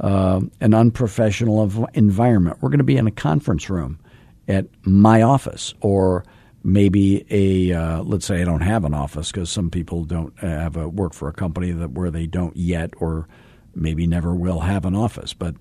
uh, 0.00 0.42
an 0.60 0.74
unprofessional 0.74 1.88
environment. 1.94 2.58
We're 2.60 2.68
going 2.68 2.78
to 2.78 2.84
be 2.84 2.96
in 2.96 3.06
a 3.06 3.12
conference 3.12 3.68
room 3.70 3.98
at 4.46 4.66
my 4.82 5.22
office 5.22 5.74
or 5.80 6.24
maybe 6.62 7.24
a 7.30 7.72
uh, 7.72 8.02
let's 8.02 8.26
say 8.26 8.40
I 8.40 8.44
don't 8.44 8.60
have 8.60 8.84
an 8.84 8.94
office 8.94 9.32
because 9.32 9.50
some 9.50 9.70
people 9.70 10.04
don't 10.04 10.38
have 10.40 10.76
a 10.76 10.88
work 10.88 11.14
for 11.14 11.28
a 11.28 11.32
company 11.32 11.70
that 11.72 11.92
where 11.92 12.10
they 12.10 12.26
don't 12.26 12.56
yet 12.56 12.90
or 12.98 13.28
maybe 13.74 14.06
never 14.06 14.34
will 14.34 14.60
have 14.60 14.84
an 14.84 14.94
office, 14.94 15.32
but 15.32 15.54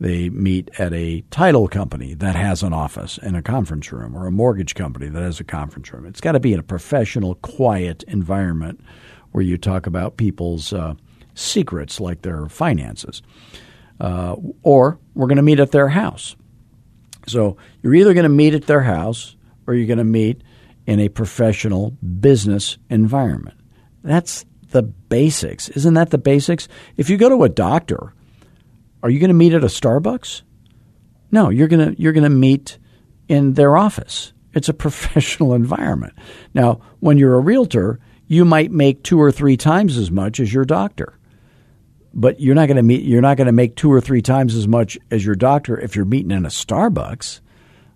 they 0.00 0.30
meet 0.30 0.70
at 0.78 0.94
a 0.94 1.22
title 1.30 1.68
company 1.68 2.14
that 2.14 2.34
has 2.34 2.62
an 2.62 2.72
office 2.72 3.18
and 3.18 3.36
a 3.36 3.42
conference 3.42 3.92
room 3.92 4.16
or 4.16 4.26
a 4.26 4.32
mortgage 4.32 4.74
company 4.74 5.08
that 5.08 5.22
has 5.22 5.40
a 5.40 5.44
conference 5.44 5.92
room. 5.92 6.06
It's 6.06 6.22
got 6.22 6.32
to 6.32 6.40
be 6.40 6.54
in 6.54 6.58
a 6.58 6.64
professional, 6.64 7.34
quiet 7.36 8.02
environment 8.04 8.80
where 9.32 9.44
you 9.44 9.58
talk 9.58 9.86
about 9.86 10.16
people's 10.16 10.72
uh, 10.72 10.94
secrets 11.34 12.00
like 12.00 12.22
their 12.22 12.48
finances. 12.48 13.22
Uh, 14.00 14.36
or 14.62 14.98
we're 15.14 15.26
going 15.26 15.36
to 15.36 15.42
meet 15.42 15.60
at 15.60 15.72
their 15.72 15.88
house. 15.88 16.34
So 17.26 17.58
you're 17.82 17.94
either 17.94 18.14
going 18.14 18.24
to 18.24 18.30
meet 18.30 18.54
at 18.54 18.66
their 18.66 18.80
house 18.80 19.36
or 19.66 19.74
you're 19.74 19.86
going 19.86 19.98
to 19.98 20.04
meet 20.04 20.42
in 20.86 20.98
a 20.98 21.10
professional 21.10 21.90
business 21.90 22.78
environment. 22.88 23.58
That's 24.02 24.46
the 24.70 24.82
basics. 24.82 25.68
Isn't 25.70 25.94
that 25.94 26.10
the 26.10 26.18
basics? 26.18 26.68
If 26.96 27.10
you 27.10 27.16
go 27.16 27.28
to 27.28 27.44
a 27.44 27.48
doctor, 27.48 28.14
are 29.02 29.10
you 29.10 29.18
going 29.18 29.28
to 29.28 29.34
meet 29.34 29.52
at 29.52 29.64
a 29.64 29.68
Starbucks? 29.68 30.42
No, 31.32 31.48
you're 31.48 31.68
going 31.68 31.94
to 31.94 32.00
you're 32.00 32.12
going 32.12 32.24
to 32.24 32.30
meet 32.30 32.78
in 33.28 33.54
their 33.54 33.76
office. 33.76 34.32
It's 34.54 34.68
a 34.68 34.74
professional 34.86 35.54
environment. 35.54 36.14
Now, 36.54 36.80
when 37.00 37.18
you're 37.18 37.36
a 37.36 37.40
realtor, 37.40 38.00
you 38.26 38.44
might 38.44 38.70
make 38.70 39.02
two 39.02 39.20
or 39.20 39.32
three 39.32 39.56
times 39.56 39.96
as 39.96 40.10
much 40.10 40.40
as 40.40 40.52
your 40.52 40.64
doctor. 40.64 41.16
But 42.12 42.40
you're 42.40 42.56
not 42.56 42.66
going 42.66 42.76
to 42.76 42.82
meet 42.82 43.04
you're 43.04 43.20
not 43.20 43.36
going 43.36 43.46
to 43.46 43.52
make 43.52 43.76
two 43.76 43.92
or 43.92 44.00
three 44.00 44.22
times 44.22 44.56
as 44.56 44.66
much 44.66 44.98
as 45.10 45.24
your 45.24 45.36
doctor 45.36 45.78
if 45.78 45.94
you're 45.94 46.04
meeting 46.04 46.32
in 46.32 46.44
a 46.44 46.48
Starbucks 46.48 47.40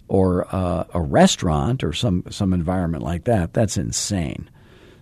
or 0.06 0.46
uh, 0.54 0.84
a 0.94 1.00
restaurant 1.00 1.82
or 1.82 1.92
some 1.92 2.24
some 2.30 2.52
environment 2.52 3.02
like 3.02 3.24
that. 3.24 3.52
That's 3.52 3.76
insane. 3.76 4.48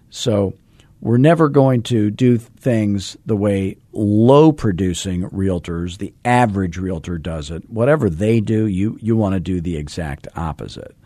So 0.09 0.55
we're 1.03 1.19
never 1.19 1.49
going 1.49 1.83
to 1.83 2.13
do 2.13 2.39
things 2.39 3.17
the 3.27 3.37
way 3.37 3.77
low 3.93 4.53
producing 4.53 5.29
realtors, 5.31 5.99
the 5.99 6.15
average 6.25 6.79
realtor 6.79 7.19
does 7.19 7.51
it. 7.51 7.69
Whatever 7.69 8.09
they 8.09 8.41
do, 8.41 8.69
you 8.69 8.97
you 9.01 9.17
want 9.17 9.35
to 9.35 9.41
do 9.41 9.61
the 9.61 9.77
exact 9.77 10.29
opposite. 10.37 10.97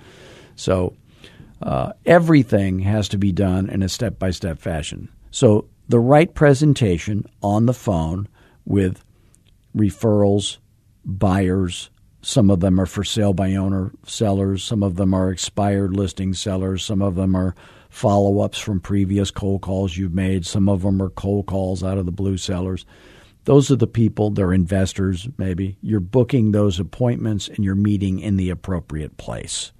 So 0.54 0.94
uh, 1.62 1.94
everything 2.04 2.80
has 2.80 3.08
to 3.08 3.18
be 3.18 3.32
done 3.32 3.70
in 3.70 3.82
a 3.82 3.88
step 3.88 4.18
by 4.18 4.32
step 4.32 4.58
fashion. 4.58 5.08
So 5.30 5.66
the 5.88 5.98
right 5.98 6.32
presentation 6.32 7.24
on 7.42 7.64
the 7.64 7.72
phone 7.72 8.28
with 8.66 9.02
referrals, 9.74 10.58
buyers, 11.06 11.88
some 12.20 12.50
of 12.50 12.60
them 12.60 12.78
are 12.78 12.86
for 12.86 13.02
sale 13.02 13.32
by 13.32 13.54
owner 13.54 13.92
sellers. 14.04 14.62
Some 14.62 14.82
of 14.82 14.96
them 14.96 15.14
are 15.14 15.30
expired 15.30 15.94
listing 15.94 16.34
sellers. 16.34 16.84
Some 16.84 17.00
of 17.00 17.14
them 17.14 17.34
are 17.34 17.54
follow 17.96 18.40
ups 18.40 18.58
from 18.58 18.78
previous 18.78 19.30
cold 19.30 19.62
calls 19.62 19.96
you've 19.96 20.12
made. 20.12 20.44
Some 20.44 20.68
of 20.68 20.82
them 20.82 21.00
are 21.00 21.08
cold 21.08 21.46
calls 21.46 21.82
out 21.82 21.96
of 21.96 22.04
the 22.04 22.12
blue 22.12 22.36
sellers. 22.36 22.84
Those 23.44 23.70
are 23.70 23.76
the 23.76 23.86
people, 23.86 24.28
they're 24.28 24.52
investors, 24.52 25.26
maybe. 25.38 25.78
You're 25.80 26.00
booking 26.00 26.52
those 26.52 26.78
appointments 26.78 27.48
and 27.48 27.64
you're 27.64 27.74
meeting 27.74 28.20
in 28.20 28.36
the 28.36 28.50
appropriate 28.50 29.16
place. 29.16 29.72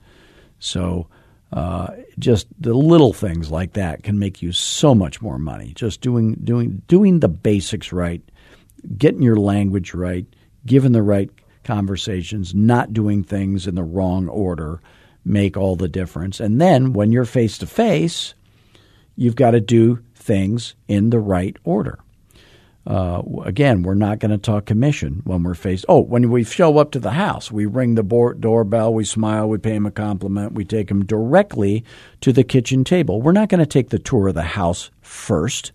So, 0.59 1.09
uh, 1.53 1.89
just 2.19 2.47
the 2.59 2.73
little 2.73 3.13
things 3.13 3.51
like 3.51 3.75
that 3.75 4.03
can 4.03 4.19
make 4.19 4.41
you 4.41 4.51
so 4.51 4.95
much 4.95 5.21
more 5.21 5.39
money. 5.39 5.73
Just 5.75 6.01
doing 6.01 6.37
doing 6.43 6.81
doing 6.89 7.21
the 7.21 7.29
basics 7.29 7.93
right, 7.93 8.23
getting 8.97 9.21
your 9.21 9.37
language 9.37 9.93
right, 9.93 10.25
giving 10.65 10.93
the 10.93 11.03
right 11.03 11.31
conversations, 11.65 12.55
not 12.55 12.95
doing 12.95 13.23
things 13.23 13.67
in 13.67 13.75
the 13.75 13.85
wrong 13.85 14.27
order 14.27 14.81
make 15.27 15.57
all 15.57 15.77
the 15.77 15.89
difference. 15.89 16.41
And 16.41 16.61
then 16.61 16.93
when 16.93 17.13
you're 17.13 17.25
face 17.25 17.59
to 17.59 17.67
face, 17.67 18.35
you've 19.17 19.37
got 19.37 19.51
to 19.51 19.61
do 19.61 20.03
things 20.15 20.75
in 20.89 21.11
the 21.11 21.19
right 21.19 21.57
order. 21.65 21.99
Uh, 22.87 23.21
again, 23.45 23.83
we're 23.83 23.95
not 23.95 24.21
going 24.21 24.31
to 24.31 24.39
talk 24.39 24.65
commission 24.65 25.21
when 25.25 25.43
we're 25.43 25.55
faced. 25.55 25.85
Oh, 25.89 26.01
when 26.01 26.31
we 26.31 26.45
show 26.45 26.79
up 26.79 26.93
to 26.93 27.01
the 27.01 27.11
house, 27.11 27.51
we 27.51 27.67
ring 27.67 27.97
the 27.97 28.37
doorbell, 28.39 28.95
we 28.95 29.05
smile, 29.05 29.49
we 29.49 29.59
pay 29.59 29.75
him 29.75 29.87
a 29.87 29.91
compliment, 29.91 30.53
we 30.53 30.65
take 30.65 30.89
him 30.89 31.05
directly 31.05 31.85
to 32.21 32.33
the 32.33 32.45
kitchen 32.45 32.85
table. 32.85 33.21
We're 33.21 33.33
not 33.33 33.49
going 33.49 33.59
to 33.59 33.67
take 33.67 33.91
the 33.91 33.99
tour 33.99 34.29
of 34.29 34.35
the 34.35 34.43
house 34.43 34.93
first, 35.01 35.73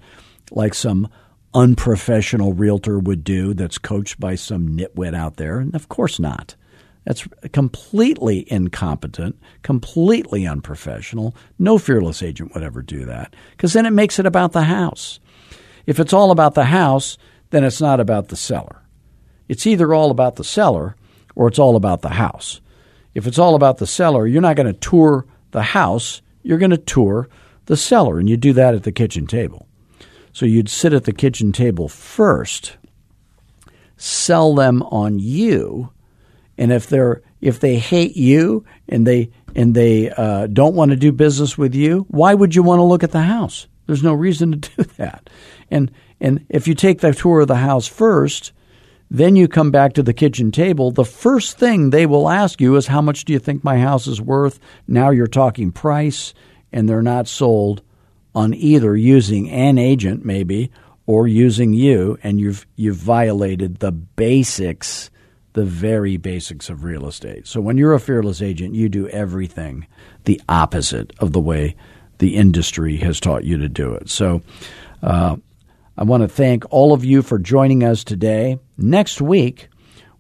like 0.52 0.74
some 0.74 1.10
unprofessional 1.54 2.54
realtor 2.54 2.98
would 2.98 3.26
do 3.26 3.54
that's 3.54 3.78
coached 3.78 4.18
by 4.18 4.36
some 4.36 4.70
nitwit 4.70 5.14
out 5.14 5.36
there. 5.36 5.60
And 5.60 5.76
of 5.76 5.90
course 5.90 6.18
not. 6.18 6.56
That's 7.06 7.28
completely 7.52 8.50
incompetent, 8.52 9.40
completely 9.64 10.46
unprofessional. 10.46 11.36
No 11.58 11.78
fearless 11.78 12.22
agent 12.22 12.54
would 12.54 12.64
ever 12.64 12.82
do 12.82 13.06
that 13.06 13.36
because 13.52 13.74
then 13.74 13.86
it 13.86 13.92
makes 13.92 14.20
it 14.20 14.26
about 14.26 14.52
the 14.52 14.64
house. 14.64 15.20
If 15.88 16.00
it's 16.00 16.14
all 16.14 16.32
about 16.32 16.54
the 16.54 16.66
house, 16.66 17.18
then 17.50 17.64
it's 17.64 17.82
not 17.82 18.00
about 18.00 18.28
the 18.28 18.36
seller. 18.36 18.84
It's 19.48 19.66
either 19.66 19.94
all 19.94 20.12
about 20.12 20.36
the 20.36 20.44
seller 20.44 20.96
or 21.36 21.48
it's 21.48 21.60
all 21.60 21.76
about 21.76 22.02
the 22.02 22.10
house. 22.10 22.62
If 23.14 23.28
it's 23.28 23.40
all 23.40 23.56
about 23.56 23.78
the 23.78 23.88
seller, 23.88 24.28
you're 24.28 24.42
not 24.42 24.56
going 24.56 24.72
to 24.72 24.80
tour 24.80 25.26
the 25.52 25.64
house, 25.64 26.22
you're 26.44 26.58
going 26.58 26.72
to 26.72 26.78
tour 26.78 27.28
the 27.66 27.76
seller, 27.76 28.20
and 28.20 28.30
you 28.30 28.38
do 28.38 28.54
that 28.54 28.76
at 28.76 28.84
the 28.84 28.92
kitchen 28.92 29.28
table. 29.28 29.68
So 30.34 30.46
you'd 30.46 30.70
sit 30.70 30.94
at 30.94 31.04
the 31.04 31.14
kitchen 31.14 31.52
table 31.52 31.90
first, 31.90 32.78
sell 33.98 34.56
them 34.56 34.82
on 34.84 35.20
you, 35.20 35.92
and 36.62 36.72
if 36.72 36.86
they're 36.86 37.24
if 37.42 37.60
they 37.60 37.78
hate 37.78 38.16
you 38.16 38.64
and 38.88 39.08
they 39.08 39.32
and 39.56 39.74
they 39.74 40.12
uh, 40.12 40.46
don't 40.46 40.76
want 40.76 40.92
to 40.92 40.96
do 40.96 41.12
business 41.12 41.58
with 41.58 41.74
you, 41.74 42.06
why 42.10 42.36
would 42.36 42.54
you 42.54 42.62
want 42.62 42.78
to 42.78 42.84
look 42.84 43.04
at 43.04 43.12
the 43.12 43.24
house? 43.24 43.66
There's 43.88 44.04
no 44.04 44.14
reason 44.14 44.52
to 44.52 44.70
do 44.70 44.84
that. 44.98 45.28
And 45.72 45.92
and 46.20 46.46
if 46.50 46.68
you 46.68 46.76
take 46.76 47.00
the 47.00 47.16
tour 47.16 47.40
of 47.42 47.48
the 47.48 47.56
house 47.56 47.88
first, 47.88 48.52
then 49.10 49.36
you 49.36 49.48
come 49.48 49.72
back 49.72 49.94
to 49.94 50.04
the 50.04 50.14
kitchen 50.14 50.52
table, 50.52 50.92
the 50.92 51.04
first 51.04 51.58
thing 51.58 51.90
they 51.90 52.06
will 52.06 52.30
ask 52.30 52.62
you 52.62 52.76
is 52.76 52.86
how 52.86 53.02
much 53.02 53.26
do 53.26 53.34
you 53.34 53.40
think 53.40 53.64
my 53.64 53.80
house 53.80 54.06
is 54.06 54.22
worth? 54.22 54.60
Now 54.88 55.10
you're 55.10 55.26
talking 55.26 55.72
price 55.72 56.36
and 56.72 56.88
they're 56.88 57.02
not 57.02 57.28
sold 57.28 57.82
on 58.36 58.54
either 58.54 58.96
using 58.96 59.50
an 59.50 59.80
agent 59.80 60.24
maybe 60.24 60.70
or 61.08 61.28
using 61.28 61.74
you 61.74 62.20
and 62.22 62.40
you've 62.40 62.68
you've 62.76 62.98
violated 62.98 63.78
the 63.78 63.92
basics 63.92 65.10
the 65.54 65.66
very 65.66 66.18
basics 66.18 66.70
of 66.70 66.84
real 66.84 67.08
estate. 67.08 67.48
So 67.48 67.62
when 67.62 67.78
you're 67.78 67.94
a 67.94 68.00
fearless 68.00 68.42
agent, 68.42 68.76
you 68.76 68.90
do 68.90 69.08
everything 69.10 69.88
the 70.24 70.42
opposite 70.48 71.14
of 71.20 71.34
the 71.34 71.42
way 71.42 71.76
the 72.20 72.36
industry 72.36 72.98
has 72.98 73.20
taught 73.20 73.44
you 73.44 73.58
to 73.58 73.70
do 73.70 73.94
it. 73.94 74.10
So 74.10 74.42
uh, 75.02 75.36
I 75.98 76.04
want 76.04 76.24
to 76.24 76.30
thank 76.30 76.64
all 76.72 76.94
of 76.94 77.04
you 77.04 77.22
for 77.22 77.40
joining 77.40 77.84
us 77.84 78.04
today. 78.04 78.60
Next 78.78 79.22
week, 79.22 79.70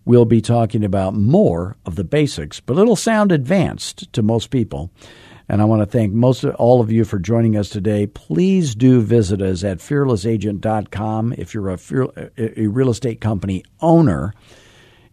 we'll 0.03 0.25
be 0.25 0.41
talking 0.41 0.83
about 0.83 1.13
more 1.13 1.77
of 1.85 1.95
the 1.95 2.03
basics, 2.03 2.59
but 2.59 2.77
it'll 2.77 2.95
sound 2.95 3.31
advanced 3.31 4.11
to 4.13 4.21
most 4.21 4.49
people. 4.49 4.91
And 5.47 5.61
I 5.61 5.65
want 5.65 5.81
to 5.81 5.85
thank 5.85 6.13
most 6.13 6.43
of, 6.43 6.55
all 6.55 6.81
of 6.81 6.91
you 6.91 7.03
for 7.03 7.19
joining 7.19 7.57
us 7.57 7.69
today. 7.69 8.07
Please 8.07 8.73
do 8.73 9.01
visit 9.01 9.41
us 9.41 9.63
at 9.63 9.79
fearlessagent.com 9.79 11.33
if 11.37 11.53
you're 11.53 11.69
a, 11.69 11.79
a 12.37 12.67
real 12.67 12.89
estate 12.89 13.21
company 13.21 13.63
owner 13.81 14.33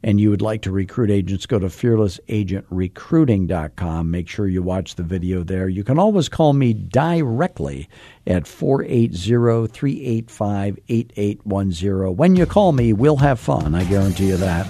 and 0.03 0.21
you 0.21 0.31
would 0.31 0.43
like 0.43 0.63
to 0.63 0.71
recruit 0.71 1.11
agents, 1.11 1.47
go 1.47 1.59
to 1.59 1.67
fearlessagentrecruiting.com. 1.67 4.11
Make 4.11 4.29
sure 4.29 4.47
you 4.47 4.63
watch 4.63 4.95
the 4.95 5.03
video 5.03 5.43
there. 5.43 5.69
You 5.69 5.85
can 5.85 5.99
always 5.99 6.29
call 6.29 6.53
me 6.53 6.73
directly 6.73 7.89
at 8.27 8.47
480 8.47 9.67
385 9.67 10.79
8810. 10.89 12.17
When 12.17 12.37
you 12.37 12.47
call 12.47 12.73
me, 12.73 12.93
we'll 12.93 13.17
have 13.17 13.41
fun. 13.41 13.75
I 13.75 13.85
guarantee 13.85 14.29
you 14.29 14.37
that. 14.37 14.67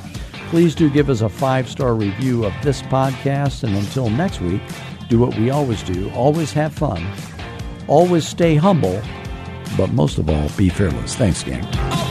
Please 0.49 0.75
do 0.75 0.88
give 0.88 1.11
us 1.11 1.21
a 1.21 1.29
five 1.29 1.69
star 1.69 1.95
review 1.95 2.47
of 2.47 2.55
this 2.62 2.81
podcast. 2.83 3.64
And 3.64 3.77
until 3.77 4.09
next 4.09 4.41
week, 4.41 4.62
do 5.09 5.19
what 5.19 5.37
we 5.38 5.51
always 5.51 5.83
do 5.83 6.11
always 6.11 6.53
have 6.53 6.73
fun, 6.73 7.07
always 7.87 8.27
stay 8.27 8.57
humble, 8.57 9.01
but 9.77 9.91
most 9.91 10.19
of 10.19 10.29
all, 10.29 10.49
be 10.57 10.69
fearless. 10.69 11.14
Thanks, 11.14 11.43
gang. 11.43 12.08